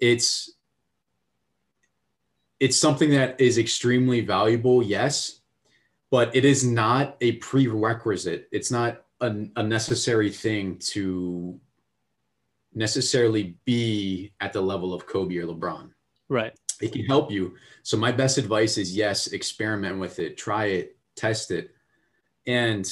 it's 0.00 0.54
it's 2.60 2.76
something 2.76 3.10
that 3.10 3.40
is 3.40 3.58
extremely 3.58 4.20
valuable 4.20 4.82
yes 4.82 5.40
but 6.10 6.34
it 6.34 6.44
is 6.44 6.64
not 6.64 7.16
a 7.20 7.32
prerequisite 7.32 8.48
it's 8.52 8.70
not 8.70 9.02
a, 9.20 9.34
a 9.56 9.62
necessary 9.62 10.30
thing 10.30 10.78
to 10.78 11.58
necessarily 12.74 13.56
be 13.64 14.32
at 14.40 14.52
the 14.52 14.60
level 14.60 14.92
of 14.92 15.06
kobe 15.06 15.36
or 15.38 15.46
lebron. 15.46 15.90
Right. 16.28 16.52
It 16.80 16.92
can 16.92 17.06
help 17.06 17.30
you. 17.30 17.54
So 17.82 17.96
my 17.96 18.12
best 18.12 18.36
advice 18.36 18.76
is 18.76 18.94
yes 18.94 19.28
experiment 19.28 19.98
with 19.98 20.18
it 20.18 20.36
try 20.36 20.66
it 20.66 20.96
test 21.14 21.50
it. 21.50 21.70
And 22.46 22.86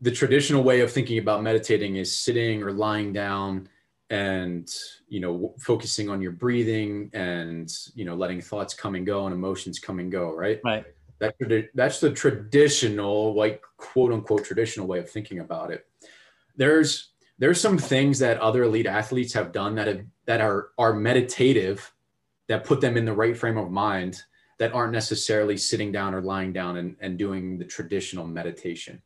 the 0.00 0.10
traditional 0.10 0.62
way 0.62 0.80
of 0.80 0.92
thinking 0.92 1.18
about 1.18 1.42
meditating 1.42 1.96
is 1.96 2.16
sitting 2.16 2.62
or 2.62 2.72
lying 2.72 3.12
down 3.12 3.68
and 4.10 4.72
you 5.08 5.18
know 5.18 5.54
focusing 5.58 6.08
on 6.08 6.22
your 6.22 6.30
breathing 6.30 7.10
and 7.12 7.72
you 7.94 8.04
know 8.04 8.14
letting 8.14 8.40
thoughts 8.40 8.72
come 8.72 8.94
and 8.94 9.04
go 9.04 9.26
and 9.26 9.34
emotions 9.34 9.78
come 9.78 9.98
and 9.98 10.12
go 10.12 10.32
right? 10.32 10.60
Right 10.62 10.84
that, 11.18 11.34
that's 11.74 12.00
the 12.00 12.10
traditional 12.10 13.34
like 13.34 13.62
quote 13.76 14.12
unquote 14.12 14.44
traditional 14.44 14.86
way 14.86 14.98
of 14.98 15.10
thinking 15.10 15.40
about 15.40 15.70
it 15.70 15.86
there's 16.56 17.10
there's 17.38 17.60
some 17.60 17.76
things 17.76 18.18
that 18.18 18.40
other 18.40 18.64
elite 18.64 18.86
athletes 18.86 19.32
have 19.32 19.52
done 19.52 19.74
that 19.74 19.86
have 19.86 20.04
that 20.26 20.40
are 20.40 20.70
are 20.78 20.94
meditative 20.94 21.92
that 22.48 22.64
put 22.64 22.80
them 22.80 22.96
in 22.96 23.04
the 23.04 23.12
right 23.12 23.36
frame 23.36 23.58
of 23.58 23.70
mind 23.70 24.22
that 24.58 24.72
aren't 24.72 24.92
necessarily 24.92 25.56
sitting 25.56 25.92
down 25.92 26.14
or 26.14 26.22
lying 26.22 26.52
down 26.52 26.78
and, 26.78 26.96
and 27.00 27.18
doing 27.18 27.58
the 27.58 27.64
traditional 27.64 28.26
meditation 28.26 29.02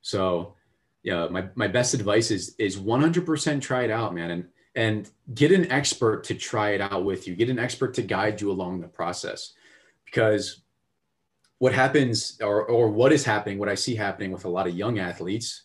so 0.00 0.54
yeah, 1.02 1.28
my, 1.28 1.48
my 1.54 1.68
best 1.68 1.94
advice 1.94 2.30
is 2.30 2.54
is 2.58 2.76
100% 2.76 3.60
try 3.60 3.84
it 3.84 3.90
out, 3.90 4.14
man. 4.14 4.30
And 4.30 4.48
and 4.74 5.10
get 5.34 5.50
an 5.50 5.70
expert 5.72 6.24
to 6.24 6.34
try 6.34 6.70
it 6.70 6.80
out 6.80 7.04
with 7.04 7.26
you. 7.26 7.34
Get 7.34 7.48
an 7.48 7.58
expert 7.58 7.94
to 7.94 8.02
guide 8.02 8.40
you 8.40 8.50
along 8.50 8.80
the 8.80 8.88
process 8.88 9.54
because 10.04 10.60
what 11.58 11.72
happens 11.72 12.38
or, 12.40 12.64
or 12.64 12.88
what 12.88 13.12
is 13.12 13.24
happening, 13.24 13.58
what 13.58 13.68
I 13.68 13.74
see 13.74 13.94
happening 13.94 14.30
with 14.32 14.44
a 14.44 14.48
lot 14.48 14.66
of 14.66 14.74
young 14.74 14.98
athletes, 14.98 15.64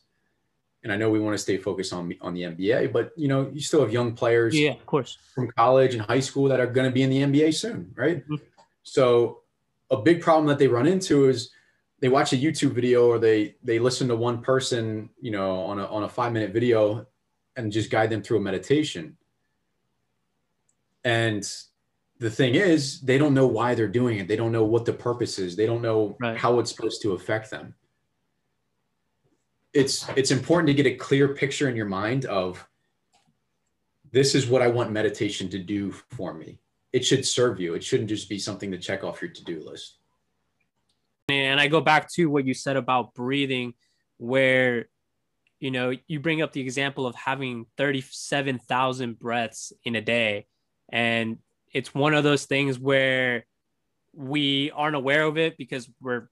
and 0.84 0.92
I 0.92 0.98
know 0.98 1.10
we 1.10 1.20
want 1.20 1.34
to 1.34 1.38
stay 1.38 1.58
focused 1.58 1.94
on 1.94 2.14
on 2.22 2.34
the 2.34 2.42
NBA, 2.42 2.92
but 2.92 3.12
you 3.16 3.28
know, 3.28 3.50
you 3.54 3.62
still 3.62 3.82
have 3.82 3.94
young 3.94 4.14
players 4.14 4.54
yeah, 4.58 4.72
of 4.72 4.86
course, 4.86 5.18
from 5.34 5.50
college 5.52 5.94
and 5.94 6.04
high 6.04 6.20
school 6.20 6.50
that 6.50 6.60
are 6.60 6.68
going 6.68 6.88
to 6.88 6.92
be 6.92 7.04
in 7.04 7.10
the 7.10 7.22
NBA 7.22 7.54
soon, 7.54 7.94
right? 7.96 8.24
Mm-hmm. 8.24 8.36
So 8.84 9.42
a 9.90 9.98
big 9.98 10.22
problem 10.22 10.48
that 10.48 10.60
they 10.60 10.68
run 10.68 10.86
into 10.86 11.30
is 11.30 11.52
they 12.00 12.10
watch 12.10 12.34
a 12.34 12.38
YouTube 12.38 12.72
video 12.72 13.08
or 13.08 13.18
they 13.18 13.56
they 13.64 13.80
listen 13.80 14.10
to 14.10 14.16
one 14.16 14.42
person, 14.42 15.10
you 15.22 15.32
know, 15.32 15.62
on 15.62 15.80
a 15.80 15.86
on 15.86 16.04
a 16.04 16.10
5-minute 16.10 16.52
video 16.52 17.06
and 17.56 17.72
just 17.72 17.90
guide 17.90 18.10
them 18.10 18.22
through 18.22 18.38
a 18.38 18.42
meditation. 18.42 19.16
And 21.06 21.50
the 22.20 22.30
thing 22.30 22.56
is, 22.56 23.02
they 23.02 23.18
don't 23.18 23.34
know 23.34 23.48
why 23.48 23.76
they're 23.76 23.88
doing 23.88 24.20
it. 24.20 24.28
They 24.28 24.36
don't 24.36 24.52
know 24.52 24.64
what 24.64 24.86
the 24.86 24.94
purpose 24.94 25.40
is. 25.40 25.56
They 25.56 25.66
don't 25.66 25.82
know 25.82 26.16
right. 26.20 26.38
how 26.38 26.60
it's 26.60 26.74
supposed 26.74 27.02
to 27.02 27.14
affect 27.14 27.50
them. 27.50 27.76
It's 29.74 30.08
it's 30.16 30.32
important 30.32 30.68
to 30.68 30.74
get 30.74 30.86
a 30.86 30.96
clear 30.96 31.30
picture 31.30 31.68
in 31.68 31.76
your 31.76 31.88
mind 31.88 32.26
of 32.26 32.68
this 34.12 34.36
is 34.36 34.48
what 34.48 34.62
I 34.62 34.68
want 34.68 34.92
meditation 34.92 35.50
to 35.50 35.58
do 35.58 35.92
for 35.92 36.34
me. 36.34 36.60
It 36.92 37.04
should 37.04 37.26
serve 37.26 37.60
you. 37.60 37.74
It 37.74 37.84
shouldn't 37.84 38.10
just 38.10 38.30
be 38.30 38.38
something 38.38 38.70
to 38.72 38.78
check 38.78 39.04
off 39.04 39.20
your 39.20 39.32
to-do 39.32 39.64
list. 39.66 39.98
And 41.30 41.60
I 41.60 41.68
go 41.68 41.82
back 41.82 42.12
to 42.14 42.28
what 42.28 42.46
you 42.46 42.54
said 42.54 42.78
about 42.78 43.16
breathing, 43.16 43.74
where 44.18 44.90
you 45.60 45.72
know 45.72 45.94
you 46.08 46.20
bring 46.20 46.44
up 46.44 46.52
the 46.52 46.62
example 46.62 47.08
of 47.08 47.16
having 47.16 47.66
37,000 47.78 49.18
breaths 49.18 49.74
in 49.84 49.96
a 49.96 50.02
day 50.02 50.46
and 50.92 51.40
it's 51.74 51.94
one 51.94 52.14
of 52.14 52.24
those 52.24 52.46
things 52.46 52.80
where 52.80 53.46
we 54.14 54.72
aren't 54.72 54.96
aware 54.96 55.24
of 55.24 55.38
it 55.38 55.58
because 55.58 55.90
we're 56.02 56.28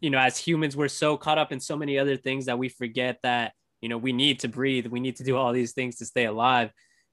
you 0.00 0.10
know 0.10 0.18
as 0.18 0.36
humans 0.36 0.76
we're 0.76 0.88
so 0.88 1.16
caught 1.16 1.38
up 1.38 1.52
in 1.52 1.60
so 1.60 1.76
many 1.76 1.98
other 1.98 2.16
things 2.16 2.46
that 2.46 2.58
we 2.58 2.68
forget 2.68 3.18
that 3.22 3.52
you 3.80 3.88
know 3.88 3.98
we 3.98 4.12
need 4.12 4.40
to 4.40 4.48
breathe. 4.48 4.86
We 4.86 5.00
need 5.00 5.16
to 5.16 5.24
do 5.24 5.36
all 5.36 5.52
these 5.52 5.72
things 5.72 5.96
to 5.96 6.04
stay 6.04 6.24
alive. 6.24 6.70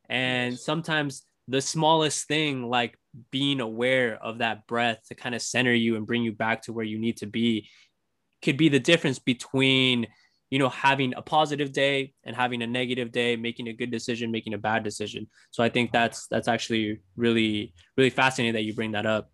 And 0.10 0.58
sometimes 0.58 1.24
the 1.48 1.62
smallest 1.62 2.28
thing 2.28 2.70
like 2.70 2.98
being 3.32 3.62
aware 3.62 4.16
of 4.22 4.40
that 4.40 4.68
breath 4.68 5.00
to 5.08 5.16
kind 5.16 5.36
of 5.36 5.42
center 5.42 5.74
you 5.74 5.96
and 5.96 6.08
bring 6.08 6.24
you 6.24 6.32
back 6.32 6.64
to 6.64 6.74
where 6.74 6.86
you 6.86 7.00
need 7.00 7.18
to 7.18 7.28
be 7.28 7.70
could 8.42 8.58
be 8.58 8.70
the 8.70 8.80
difference 8.80 9.20
between 9.20 10.08
you 10.50 10.60
know, 10.60 10.70
having 10.70 11.14
a 11.16 11.22
positive 11.22 11.72
day 11.72 12.14
and 12.24 12.36
having 12.36 12.62
a 12.62 12.68
negative 12.68 13.12
day, 13.12 13.36
making 13.36 13.68
a 13.68 13.74
good 13.74 13.92
decision, 13.92 14.32
making 14.32 14.54
a 14.54 14.58
bad 14.58 14.84
decision. 14.84 15.28
So 15.52 15.64
I 15.64 15.70
think 15.70 15.92
that's 15.92 16.28
that's 16.28 16.48
actually 16.48 17.02
really 17.16 17.74
really 17.98 18.10
fascinating 18.10 18.54
that 18.54 18.64
you 18.64 18.74
bring 18.74 18.92
that 18.92 19.06
up. 19.06 19.32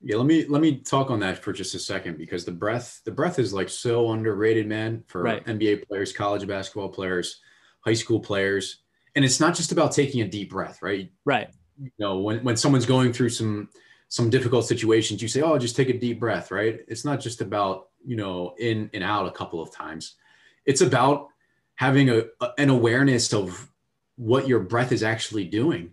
Yeah, 0.00 0.16
let 0.16 0.26
me 0.26 0.46
let 0.46 0.62
me 0.62 0.78
talk 0.78 1.10
on 1.10 1.20
that 1.20 1.38
for 1.38 1.52
just 1.52 1.74
a 1.74 1.78
second 1.78 2.18
because 2.18 2.44
the 2.44 2.52
breath 2.52 3.00
the 3.04 3.10
breath 3.10 3.38
is 3.38 3.52
like 3.52 3.68
so 3.68 4.12
underrated, 4.12 4.66
man, 4.66 5.02
for 5.08 5.22
right. 5.22 5.44
NBA 5.44 5.88
players, 5.88 6.12
college 6.12 6.46
basketball 6.46 6.88
players, 6.88 7.40
high 7.84 7.94
school 7.94 8.20
players. 8.20 8.82
And 9.16 9.24
it's 9.24 9.40
not 9.40 9.54
just 9.56 9.72
about 9.72 9.92
taking 9.92 10.20
a 10.20 10.28
deep 10.28 10.50
breath, 10.50 10.80
right? 10.82 11.10
Right. 11.24 11.48
You 11.80 11.90
know, 11.98 12.18
when 12.18 12.44
when 12.44 12.56
someone's 12.56 12.86
going 12.86 13.12
through 13.12 13.30
some 13.30 13.68
some 14.08 14.30
difficult 14.30 14.66
situations, 14.66 15.20
you 15.20 15.28
say, 15.28 15.42
"Oh, 15.42 15.58
just 15.58 15.76
take 15.76 15.88
a 15.88 15.98
deep 15.98 16.20
breath," 16.20 16.50
right? 16.50 16.80
It's 16.86 17.04
not 17.04 17.20
just 17.20 17.40
about 17.40 17.88
you 18.08 18.16
know 18.16 18.54
in 18.58 18.90
and 18.94 19.04
out 19.04 19.26
a 19.26 19.30
couple 19.30 19.60
of 19.60 19.70
times. 19.70 20.14
It's 20.64 20.80
about 20.80 21.28
having 21.74 22.08
a, 22.08 22.24
a 22.40 22.48
an 22.56 22.70
awareness 22.70 23.32
of 23.32 23.70
what 24.16 24.48
your 24.48 24.60
breath 24.60 24.90
is 24.90 25.02
actually 25.02 25.44
doing. 25.44 25.92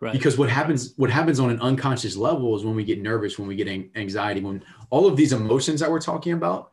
Right. 0.00 0.12
Because 0.12 0.38
what 0.38 0.48
happens 0.48 0.94
what 0.96 1.10
happens 1.10 1.40
on 1.40 1.50
an 1.50 1.60
unconscious 1.60 2.16
level 2.16 2.56
is 2.56 2.64
when 2.64 2.76
we 2.76 2.84
get 2.84 3.02
nervous, 3.02 3.38
when 3.38 3.48
we 3.48 3.56
get 3.56 3.68
anxiety, 3.96 4.40
when 4.40 4.62
all 4.90 5.06
of 5.06 5.16
these 5.16 5.32
emotions 5.32 5.80
that 5.80 5.90
we're 5.90 6.00
talking 6.00 6.32
about 6.32 6.70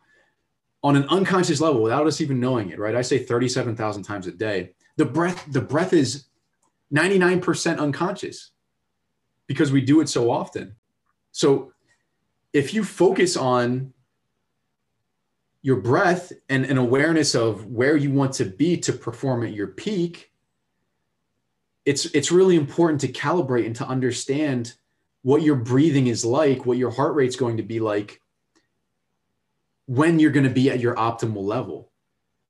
on 0.83 0.95
an 0.95 1.05
unconscious 1.09 1.59
level 1.59 1.81
without 1.81 2.05
us 2.05 2.21
even 2.21 2.39
knowing 2.39 2.69
it, 2.69 2.77
right? 2.77 2.95
I 2.95 3.01
say 3.01 3.17
37,000 3.17 4.03
times 4.03 4.27
a 4.27 4.31
day. 4.31 4.73
The 4.97 5.05
breath 5.05 5.43
the 5.51 5.61
breath 5.61 5.93
is 5.93 6.25
99% 6.93 7.79
unconscious 7.79 8.51
because 9.47 9.71
we 9.71 9.81
do 9.81 9.99
it 10.01 10.09
so 10.09 10.29
often. 10.29 10.75
So 11.31 11.73
if 12.53 12.73
you 12.73 12.83
focus 12.83 13.35
on 13.35 13.94
your 15.65 15.77
breath 15.77 16.31
and 16.47 16.63
an 16.65 16.77
awareness 16.77 17.33
of 17.33 17.65
where 17.65 17.97
you 17.97 18.11
want 18.11 18.31
to 18.33 18.45
be 18.45 18.77
to 18.77 18.93
perform 18.93 19.43
at 19.43 19.51
your 19.51 19.65
peak, 19.65 20.31
it's 21.85 22.05
it's 22.13 22.31
really 22.31 22.55
important 22.55 23.01
to 23.01 23.07
calibrate 23.07 23.65
and 23.65 23.75
to 23.75 23.87
understand 23.87 24.75
what 25.23 25.41
your 25.41 25.55
breathing 25.55 26.05
is 26.05 26.23
like, 26.23 26.67
what 26.67 26.77
your 26.77 26.91
heart 26.91 27.15
rate's 27.15 27.35
going 27.35 27.57
to 27.57 27.63
be 27.63 27.79
like 27.79 28.21
when 29.87 30.19
you're 30.19 30.29
going 30.29 30.43
to 30.43 30.53
be 30.53 30.69
at 30.69 30.79
your 30.79 30.93
optimal 30.97 31.43
level. 31.43 31.91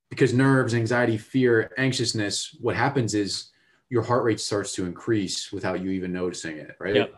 Because 0.10 0.34
nerves, 0.34 0.73
anxiety, 0.73 1.17
fear, 1.17 1.71
anxiousness, 1.78 2.58
what 2.60 2.75
happens 2.75 3.13
is 3.13 3.51
your 3.88 4.04
heart 4.04 4.25
rate 4.25 4.41
starts 4.41 4.73
to 4.73 4.86
increase 4.86 5.54
without 5.54 5.82
you 5.82 5.91
even 5.91 6.12
noticing 6.12 6.58
it, 6.58 6.75
right? 6.82 6.95
Yep. 6.95 7.13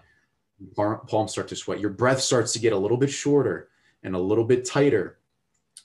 Palms 0.76 1.32
start 1.32 1.48
to 1.48 1.56
sweat. 1.56 1.80
Your 1.80 1.90
breath 1.90 2.22
starts 2.22 2.54
to 2.54 2.60
get 2.60 2.74
a 2.74 2.78
little 2.78 2.98
bit 2.98 3.10
shorter 3.10 3.70
and 4.04 4.14
a 4.14 4.20
little 4.20 4.46
bit 4.46 4.64
tighter. 4.64 5.17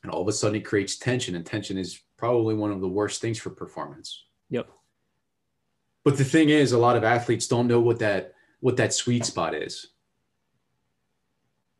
And 0.03 0.11
all 0.11 0.23
of 0.23 0.29
a 0.29 0.33
sudden 0.33 0.57
it 0.57 0.65
creates 0.65 0.97
tension, 0.97 1.35
and 1.35 1.47
tension 1.47 1.79
is 1.79 2.01
probably 2.17 2.55
one 2.55 2.73
of 2.73 2.81
the 2.81 2.89
worst 2.89 3.21
things 3.21 3.39
for 3.39 3.51
performance. 3.51 4.25
Yep. 4.51 4.69
But 6.05 6.19
the 6.19 6.25
thing 6.25 6.49
is, 6.49 6.73
a 6.73 6.79
lot 6.79 6.97
of 6.97 7.05
athletes 7.05 7.47
don't 7.47 7.69
know 7.69 7.81
what 7.81 8.01
that 8.01 8.35
what 8.61 8.77
that 8.77 8.93
sweet 8.93 9.25
spot 9.25 9.55
is. 9.55 9.89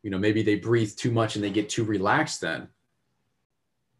You 0.01 0.09
know, 0.09 0.19
maybe 0.19 0.43
they 0.43 0.55
breathe 0.55 0.95
too 0.95 1.11
much 1.11 1.35
and 1.35 1.43
they 1.43 1.49
get 1.49 1.69
too 1.69 1.83
relaxed 1.83 2.41
then. 2.41 2.67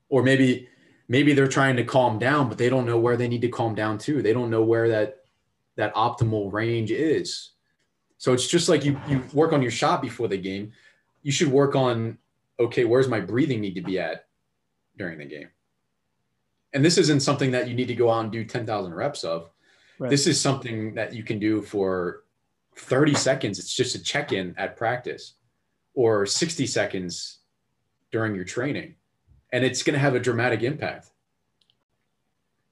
Or 0.09 0.21
maybe 0.23 0.67
maybe 1.07 1.33
they're 1.33 1.47
trying 1.47 1.75
to 1.75 1.83
calm 1.83 2.17
down 2.17 2.49
but 2.49 2.57
they 2.57 2.69
don't 2.69 2.85
know 2.85 2.97
where 2.97 3.17
they 3.17 3.27
need 3.27 3.41
to 3.41 3.49
calm 3.49 3.75
down 3.75 3.97
to 3.97 4.21
they 4.21 4.33
don't 4.33 4.49
know 4.49 4.63
where 4.63 4.89
that 4.89 5.25
that 5.75 5.93
optimal 5.95 6.51
range 6.51 6.91
is 6.91 7.51
so 8.17 8.33
it's 8.33 8.47
just 8.47 8.69
like 8.69 8.85
you 8.85 8.99
you 9.07 9.23
work 9.33 9.53
on 9.53 9.61
your 9.61 9.71
shot 9.71 10.01
before 10.01 10.27
the 10.27 10.37
game 10.37 10.71
you 11.21 11.31
should 11.31 11.49
work 11.49 11.75
on 11.75 12.17
okay 12.59 12.85
where's 12.85 13.07
my 13.07 13.19
breathing 13.19 13.61
need 13.61 13.75
to 13.75 13.81
be 13.81 13.99
at 13.99 14.25
during 14.97 15.17
the 15.17 15.25
game 15.25 15.49
and 16.73 16.83
this 16.83 16.97
isn't 16.97 17.21
something 17.21 17.51
that 17.51 17.67
you 17.67 17.75
need 17.75 17.87
to 17.87 17.95
go 17.95 18.09
out 18.09 18.23
and 18.23 18.31
do 18.31 18.43
10,000 18.43 18.93
reps 18.93 19.23
of 19.23 19.49
right. 19.99 20.09
this 20.09 20.27
is 20.27 20.39
something 20.39 20.93
that 20.95 21.13
you 21.13 21.23
can 21.23 21.39
do 21.39 21.61
for 21.61 22.23
30 22.75 23.13
seconds 23.13 23.59
it's 23.59 23.73
just 23.73 23.95
a 23.95 24.03
check-in 24.03 24.53
at 24.57 24.77
practice 24.77 25.35
or 25.93 26.25
60 26.25 26.65
seconds 26.65 27.39
during 28.11 28.35
your 28.35 28.45
training 28.45 28.95
and 29.53 29.63
it's 29.63 29.83
going 29.83 29.93
to 29.93 29.99
have 29.99 30.15
a 30.15 30.19
dramatic 30.19 30.63
impact. 30.63 31.11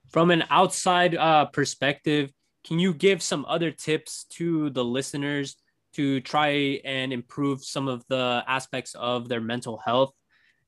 From 0.10 0.32
an 0.32 0.44
outside 0.50 1.16
uh, 1.16 1.46
perspective, 1.46 2.34
can 2.66 2.80
you 2.80 2.94
give 2.94 3.22
some 3.22 3.46
other 3.48 3.72
tips 3.72 4.26
to 4.32 4.72
the 4.72 4.84
listeners 4.84 5.56
to 5.94 6.22
try 6.22 6.80
and 6.86 7.12
improve 7.12 7.64
some 7.64 7.88
of 7.88 8.04
the 8.08 8.44
aspects 8.48 8.96
of 8.96 9.30
their 9.30 9.42
mental 9.42 9.78
health? 9.78 10.14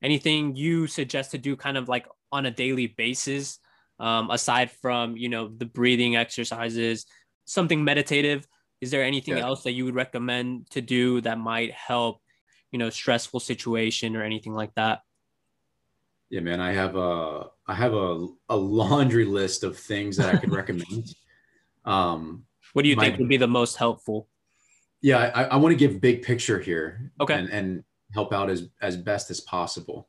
Anything 0.02 0.54
you 0.56 0.86
suggest 0.86 1.30
to 1.30 1.38
do 1.38 1.56
kind 1.56 1.76
of 1.76 1.88
like 1.88 2.06
on 2.30 2.46
a 2.46 2.50
daily 2.50 2.88
basis, 2.88 3.58
um, 3.98 4.30
aside 4.30 4.70
from, 4.70 5.16
you 5.16 5.28
know, 5.28 5.48
the 5.48 5.64
breathing 5.64 6.16
exercises, 6.16 7.06
something 7.44 7.82
meditative? 7.82 8.46
Is 8.80 8.90
there 8.90 9.02
anything 9.02 9.36
yeah. 9.36 9.44
else 9.44 9.62
that 9.62 9.72
you 9.72 9.84
would 9.84 9.94
recommend 9.94 10.70
to 10.70 10.80
do 10.80 11.20
that 11.22 11.38
might 11.38 11.72
help, 11.72 12.20
you 12.70 12.78
know, 12.78 12.90
stressful 12.90 13.40
situation 13.40 14.16
or 14.16 14.22
anything 14.22 14.52
like 14.52 14.74
that? 14.74 15.00
Yeah, 16.28 16.40
man, 16.40 16.60
I 16.60 16.72
have 16.72 16.96
a 16.96 17.46
I 17.66 17.74
have 17.74 17.94
a, 17.94 18.26
a 18.48 18.56
laundry 18.56 19.24
list 19.24 19.62
of 19.62 19.78
things 19.78 20.16
that 20.16 20.34
I 20.34 20.38
could 20.38 20.52
recommend. 20.52 21.14
Um, 21.86 22.46
what 22.72 22.82
do 22.82 22.88
you 22.88 22.96
my, 22.96 23.04
think 23.04 23.18
would 23.18 23.28
be 23.28 23.36
the 23.36 23.46
most 23.46 23.76
helpful? 23.76 24.26
Yeah, 25.04 25.30
I, 25.34 25.44
I 25.44 25.56
want 25.56 25.72
to 25.72 25.76
give 25.76 26.00
big 26.00 26.22
picture 26.22 26.58
here. 26.58 27.12
Okay. 27.20 27.34
And, 27.34 27.50
and 27.50 27.84
help 28.14 28.32
out 28.32 28.48
as 28.48 28.68
as 28.80 28.96
best 28.96 29.30
as 29.30 29.40
possible. 29.40 30.08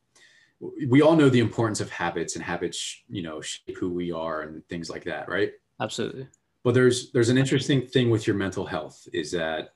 We 0.88 1.02
all 1.02 1.18
know 1.18 1.28
the 1.28 1.40
importance 1.40 1.82
of 1.82 1.90
habits 1.90 2.36
and 2.36 2.44
habits, 2.44 3.04
you 3.10 3.22
know, 3.22 3.42
shape 3.42 3.78
who 3.78 3.92
we 3.92 4.14
are 4.14 4.44
and 4.44 4.66
things 4.70 4.90
like 4.90 5.04
that, 5.04 5.28
right? 5.28 5.52
Absolutely. 5.82 6.28
But 6.64 6.76
there's 6.76 7.12
there's 7.12 7.30
an 7.30 7.38
interesting 7.38 7.86
thing 7.86 8.10
with 8.10 8.26
your 8.26 8.38
mental 8.38 8.66
health 8.66 9.06
is 9.12 9.32
that 9.32 9.74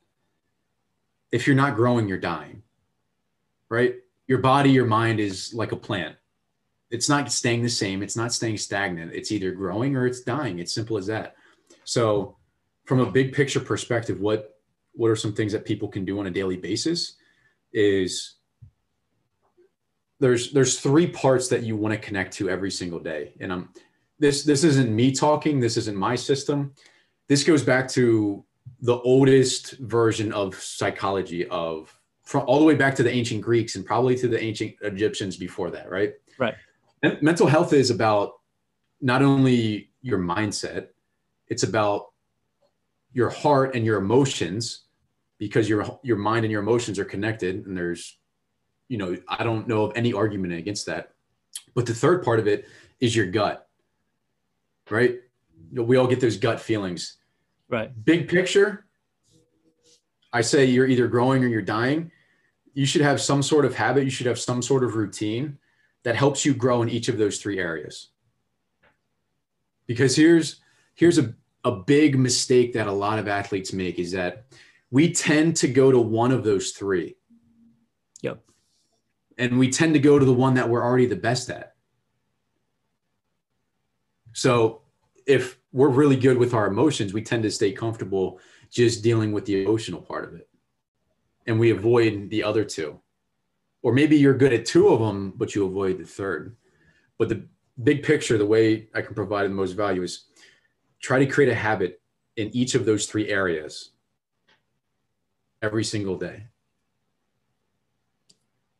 if 1.33 1.45
you're 1.45 1.55
not 1.55 1.75
growing, 1.75 2.07
you're 2.07 2.17
dying. 2.17 2.63
Right? 3.67 3.95
Your 4.27 4.39
body, 4.39 4.71
your 4.71 4.85
mind 4.85 5.19
is 5.19 5.53
like 5.53 5.73
a 5.73 5.75
plant 5.75 6.15
it's 6.91 7.07
not 7.07 7.31
staying 7.31 7.61
the 7.61 7.69
same. 7.69 8.01
It's 8.01 8.15
not 8.15 8.33
staying 8.33 8.57
stagnant. 8.57 9.13
It's 9.13 9.31
either 9.31 9.51
growing 9.51 9.95
or 9.95 10.07
it's 10.07 10.21
dying. 10.21 10.59
It's 10.59 10.73
simple 10.73 10.97
as 10.97 11.05
that. 11.07 11.35
So, 11.83 12.37
from 12.85 12.99
a 12.99 13.11
big 13.11 13.33
picture 13.33 13.59
perspective, 13.59 14.19
what 14.19 14.58
what 14.93 15.09
are 15.09 15.15
some 15.15 15.33
things 15.33 15.51
that 15.53 15.65
people 15.65 15.87
can 15.87 16.05
do 16.05 16.19
on 16.19 16.27
a 16.27 16.31
daily 16.31 16.57
basis? 16.57 17.15
Is 17.73 18.35
there's 20.19 20.51
there's 20.51 20.79
three 20.79 21.07
parts 21.07 21.47
that 21.49 21.63
you 21.63 21.75
want 21.75 21.93
to 21.93 21.99
connect 21.99 22.33
to 22.33 22.49
every 22.49 22.71
single 22.71 22.99
day, 22.99 23.33
and 23.39 23.53
I'm 23.53 23.69
this 24.19 24.43
this 24.43 24.63
isn't 24.63 24.93
me 24.93 25.11
talking. 25.11 25.59
This 25.59 25.77
isn't 25.77 25.97
my 25.97 26.15
system. 26.15 26.73
This 27.27 27.43
goes 27.43 27.63
back 27.63 27.87
to 27.89 28.43
the 28.81 28.97
oldest 28.99 29.77
version 29.79 30.31
of 30.33 30.55
psychology 30.55 31.47
of 31.47 31.95
from 32.23 32.43
all 32.45 32.59
the 32.59 32.65
way 32.65 32.75
back 32.75 32.95
to 32.95 33.03
the 33.03 33.11
ancient 33.11 33.41
Greeks 33.41 33.75
and 33.75 33.85
probably 33.85 34.15
to 34.15 34.27
the 34.27 34.41
ancient 34.41 34.75
Egyptians 34.81 35.35
before 35.35 35.71
that, 35.71 35.89
right? 35.89 36.13
Right. 36.37 36.53
And 37.01 37.19
mental 37.21 37.47
health 37.47 37.73
is 37.73 37.89
about 37.89 38.33
not 39.01 39.21
only 39.21 39.89
your 40.01 40.19
mindset, 40.19 40.89
it's 41.47 41.63
about 41.63 42.09
your 43.13 43.29
heart 43.29 43.75
and 43.75 43.85
your 43.85 43.97
emotions 43.97 44.81
because 45.37 45.67
your 45.67 45.99
your 46.03 46.17
mind 46.17 46.45
and 46.45 46.51
your 46.51 46.61
emotions 46.61 46.99
are 46.99 47.05
connected 47.05 47.65
and 47.65 47.77
there's 47.77 48.17
you 48.87 48.97
know 48.97 49.15
i 49.27 49.43
don't 49.43 49.67
know 49.67 49.85
of 49.85 49.93
any 49.95 50.13
argument 50.13 50.53
against 50.53 50.85
that. 50.85 51.13
But 51.73 51.85
the 51.85 51.93
third 51.93 52.23
part 52.23 52.39
of 52.39 52.47
it 52.47 52.67
is 52.99 53.15
your 53.15 53.27
gut 53.27 53.69
right? 54.89 55.19
We 55.71 55.97
all 55.97 56.07
get 56.07 56.19
those 56.19 56.37
gut 56.37 56.59
feelings. 56.59 57.17
Right. 57.69 57.91
Big 58.03 58.27
picture 58.27 58.85
i 60.31 60.41
say 60.41 60.65
you're 60.65 60.85
either 60.85 61.07
growing 61.07 61.43
or 61.43 61.47
you're 61.47 61.61
dying. 61.61 62.11
You 62.73 62.85
should 62.85 63.01
have 63.01 63.19
some 63.19 63.41
sort 63.41 63.65
of 63.65 63.75
habit. 63.75 64.03
You 64.03 64.11
should 64.11 64.27
have 64.27 64.39
some 64.39 64.61
sort 64.61 64.83
of 64.83 64.95
routine 64.95 65.57
that 66.03 66.15
helps 66.15 66.45
you 66.45 66.53
grow 66.53 66.81
in 66.81 66.89
each 66.89 67.09
of 67.09 67.17
those 67.17 67.39
three 67.39 67.59
areas. 67.59 68.09
Because 69.87 70.15
here's 70.15 70.61
here's 70.93 71.17
a, 71.17 71.33
a 71.63 71.71
big 71.71 72.17
mistake 72.17 72.73
that 72.73 72.87
a 72.87 72.91
lot 72.91 73.19
of 73.19 73.27
athletes 73.27 73.73
make 73.73 73.99
is 73.99 74.11
that 74.13 74.45
we 74.91 75.13
tend 75.13 75.55
to 75.57 75.67
go 75.67 75.91
to 75.91 75.99
one 75.99 76.31
of 76.31 76.43
those 76.43 76.71
three. 76.71 77.15
Yep. 78.21 78.41
And 79.37 79.59
we 79.59 79.69
tend 79.69 79.93
to 79.93 79.99
go 79.99 80.17
to 80.17 80.25
the 80.25 80.33
one 80.33 80.55
that 80.55 80.69
we're 80.69 80.83
already 80.83 81.05
the 81.05 81.15
best 81.15 81.49
at. 81.49 81.75
So 84.33 84.81
if 85.25 85.59
we're 85.71 85.89
really 85.89 86.15
good 86.15 86.37
with 86.37 86.53
our 86.53 86.67
emotions, 86.67 87.13
we 87.13 87.21
tend 87.21 87.43
to 87.43 87.51
stay 87.51 87.71
comfortable 87.71 88.39
just 88.71 89.03
dealing 89.03 89.31
with 89.31 89.45
the 89.45 89.63
emotional 89.63 90.01
part 90.01 90.25
of 90.25 90.35
it. 90.35 90.47
And 91.45 91.59
we 91.59 91.71
avoid 91.71 92.29
the 92.29 92.43
other 92.43 92.63
two. 92.63 92.99
Or 93.81 93.93
maybe 93.93 94.17
you're 94.17 94.33
good 94.33 94.53
at 94.53 94.65
two 94.65 94.89
of 94.89 94.99
them, 94.99 95.33
but 95.35 95.55
you 95.55 95.65
avoid 95.65 95.99
the 95.99 96.05
third. 96.05 96.55
But 97.17 97.29
the 97.29 97.47
big 97.81 98.03
picture, 98.03 98.37
the 98.37 98.45
way 98.45 98.89
I 98.93 99.01
can 99.01 99.15
provide 99.15 99.45
the 99.45 99.53
most 99.53 99.73
value 99.73 100.03
is 100.03 100.25
try 101.01 101.19
to 101.19 101.25
create 101.25 101.51
a 101.51 101.55
habit 101.55 102.01
in 102.37 102.49
each 102.55 102.75
of 102.75 102.85
those 102.85 103.05
three 103.05 103.29
areas 103.29 103.91
every 105.61 105.83
single 105.83 106.17
day. 106.17 106.43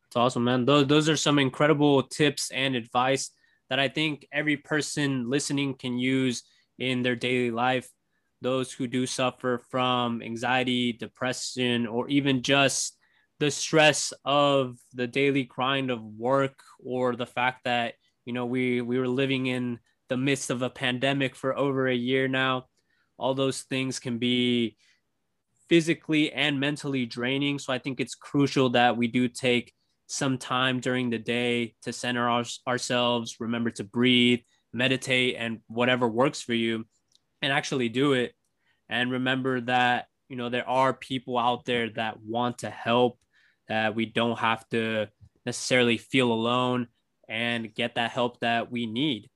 It's 0.06 0.16
awesome, 0.16 0.44
man. 0.44 0.64
Those, 0.64 0.86
those 0.88 1.08
are 1.08 1.16
some 1.16 1.38
incredible 1.38 2.02
tips 2.02 2.50
and 2.50 2.74
advice 2.74 3.30
that 3.68 3.78
I 3.78 3.88
think 3.88 4.26
every 4.32 4.56
person 4.56 5.30
listening 5.30 5.74
can 5.74 5.98
use 5.98 6.42
in 6.78 7.02
their 7.02 7.14
daily 7.14 7.52
life. 7.52 7.88
Those 8.42 8.72
who 8.72 8.86
do 8.88 9.06
suffer 9.06 9.62
from 9.70 10.20
anxiety, 10.22 10.92
depression, 10.92 11.86
or 11.86 12.08
even 12.08 12.42
just 12.42 12.96
the 13.38 13.50
stress 13.50 14.12
of 14.24 14.78
the 14.94 15.06
daily 15.06 15.44
grind 15.44 15.90
of 15.90 16.02
work 16.02 16.58
or 16.84 17.14
the 17.14 17.26
fact 17.26 17.64
that, 17.64 17.94
you 18.24 18.32
know, 18.32 18.46
we, 18.46 18.80
we 18.80 18.98
were 18.98 19.08
living 19.08 19.46
in 19.46 19.78
the 20.10 20.16
midst 20.18 20.50
of 20.50 20.60
a 20.60 20.68
pandemic 20.68 21.34
for 21.34 21.56
over 21.56 21.88
a 21.88 21.94
year 21.94 22.28
now. 22.28 22.66
All 23.16 23.32
those 23.32 23.62
things 23.62 23.98
can 23.98 24.18
be 24.18 24.76
physically 25.68 26.32
and 26.32 26.60
mentally 26.60 27.06
draining. 27.06 27.58
So 27.58 27.72
I 27.72 27.78
think 27.78 28.00
it's 28.00 28.16
crucial 28.16 28.70
that 28.70 28.96
we 28.96 29.06
do 29.06 29.28
take 29.28 29.72
some 30.08 30.36
time 30.36 30.80
during 30.80 31.08
the 31.08 31.18
day 31.18 31.74
to 31.82 31.92
center 31.92 32.28
our, 32.28 32.44
ourselves, 32.66 33.36
remember 33.38 33.70
to 33.70 33.84
breathe, 33.84 34.40
meditate, 34.72 35.36
and 35.38 35.60
whatever 35.68 36.08
works 36.08 36.42
for 36.42 36.54
you, 36.54 36.84
and 37.40 37.52
actually 37.52 37.88
do 37.88 38.14
it. 38.14 38.34
And 38.88 39.12
remember 39.12 39.60
that, 39.62 40.06
you 40.28 40.34
know, 40.34 40.48
there 40.48 40.68
are 40.68 40.92
people 40.92 41.38
out 41.38 41.64
there 41.64 41.90
that 41.90 42.20
want 42.20 42.58
to 42.58 42.70
help, 42.70 43.20
that 43.68 43.94
we 43.94 44.06
don't 44.06 44.40
have 44.40 44.68
to 44.70 45.06
necessarily 45.46 45.96
feel 45.96 46.32
alone 46.32 46.88
and 47.28 47.72
get 47.72 47.94
that 47.94 48.10
help 48.10 48.40
that 48.40 48.72
we 48.72 48.86
need. 48.86 49.30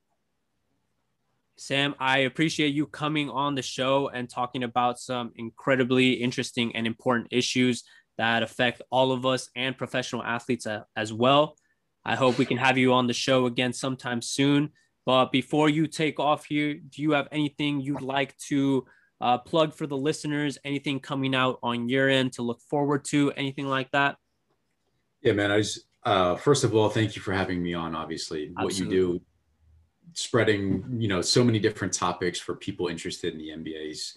Sam, 1.65 1.95
I 1.99 2.19
appreciate 2.19 2.75
you 2.75 2.87
coming 2.87 3.31
on 3.31 3.55
the 3.55 3.63
show 3.63 4.09
and 4.09 4.29
talking 4.29 4.65
about 4.65 5.01
some 5.01 5.33
incredibly 5.37 6.13
interesting 6.13 6.77
and 6.77 6.87
important 6.87 7.29
issues 7.31 7.85
that 8.19 8.43
affect 8.43 8.83
all 8.91 9.13
of 9.13 9.25
us 9.25 9.49
and 9.57 9.75
professional 9.75 10.23
athletes 10.23 10.67
uh, 10.67 10.83
as 10.95 11.11
well. 11.11 11.57
I 12.05 12.17
hope 12.17 12.37
we 12.37 12.45
can 12.45 12.59
have 12.59 12.77
you 12.77 12.93
on 12.93 13.07
the 13.07 13.15
show 13.15 13.47
again 13.47 13.73
sometime 13.73 14.21
soon. 14.21 14.73
But 15.07 15.33
before 15.33 15.71
you 15.71 15.87
take 15.87 16.21
off 16.21 16.45
here, 16.45 16.75
do 16.75 17.01
you 17.01 17.13
have 17.13 17.29
anything 17.33 17.81
you'd 17.81 18.03
like 18.03 18.37
to 18.49 18.85
uh, 19.23 19.39
plug 19.39 19.73
for 19.73 19.87
the 19.87 19.97
listeners? 19.97 20.59
Anything 20.67 21.01
coming 21.01 21.35
out 21.35 21.61
on 21.63 21.89
your 21.89 22.11
end 22.11 22.35
to 22.35 22.43
look 22.43 22.61
forward 22.69 23.07
to? 23.07 23.33
Anything 23.39 23.69
like 23.69 23.91
that? 23.93 24.17
Yeah, 25.23 25.33
man. 25.33 25.51
I 25.51 25.61
just, 25.63 25.87
uh, 26.03 26.37
first 26.37 26.63
of 26.63 26.75
all, 26.75 26.91
thank 26.91 27.17
you 27.17 27.23
for 27.23 27.33
having 27.33 27.63
me 27.63 27.73
on. 27.73 27.95
Obviously, 27.95 28.53
Absolutely. 28.55 28.65
what 28.65 28.75
you 28.79 29.19
do 29.19 29.21
spreading 30.15 30.85
you 30.99 31.09
know 31.09 31.21
so 31.21 31.45
many 31.45 31.59
different 31.59 31.93
topics 31.93 32.39
for 32.39 32.55
people 32.55 32.89
interested 32.89 33.35
in 33.35 33.39
the 33.39 33.51
NBA's 33.51 34.17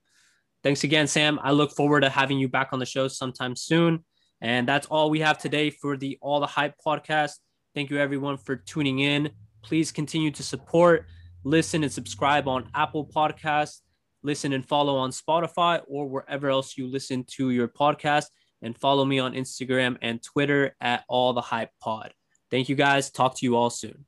Thanks 0.62 0.84
again, 0.84 1.06
Sam. 1.06 1.38
I 1.42 1.52
look 1.52 1.72
forward 1.72 2.00
to 2.00 2.10
having 2.10 2.38
you 2.38 2.48
back 2.48 2.70
on 2.72 2.78
the 2.78 2.86
show 2.86 3.08
sometime 3.08 3.56
soon. 3.56 4.04
And 4.40 4.68
that's 4.68 4.86
all 4.88 5.10
we 5.10 5.20
have 5.20 5.38
today 5.38 5.70
for 5.70 5.96
the 5.96 6.18
All 6.20 6.40
the 6.40 6.46
Hype 6.46 6.74
podcast. 6.84 7.32
Thank 7.78 7.90
you, 7.90 7.98
everyone, 7.98 8.38
for 8.38 8.56
tuning 8.56 8.98
in. 8.98 9.30
Please 9.62 9.92
continue 9.92 10.32
to 10.32 10.42
support, 10.42 11.06
listen, 11.44 11.84
and 11.84 11.92
subscribe 11.92 12.48
on 12.48 12.68
Apple 12.74 13.06
Podcasts. 13.06 13.82
Listen 14.24 14.52
and 14.52 14.66
follow 14.66 14.96
on 14.96 15.10
Spotify 15.12 15.82
or 15.86 16.08
wherever 16.08 16.50
else 16.50 16.76
you 16.76 16.88
listen 16.88 17.24
to 17.36 17.50
your 17.50 17.68
podcast. 17.68 18.24
And 18.62 18.76
follow 18.76 19.04
me 19.04 19.20
on 19.20 19.34
Instagram 19.34 19.96
and 20.02 20.20
Twitter 20.20 20.74
at 20.80 21.04
All 21.08 21.32
the 21.34 21.40
Hype 21.40 21.70
Pod. 21.80 22.12
Thank 22.50 22.68
you, 22.68 22.74
guys. 22.74 23.12
Talk 23.12 23.36
to 23.36 23.46
you 23.46 23.54
all 23.54 23.70
soon. 23.70 24.07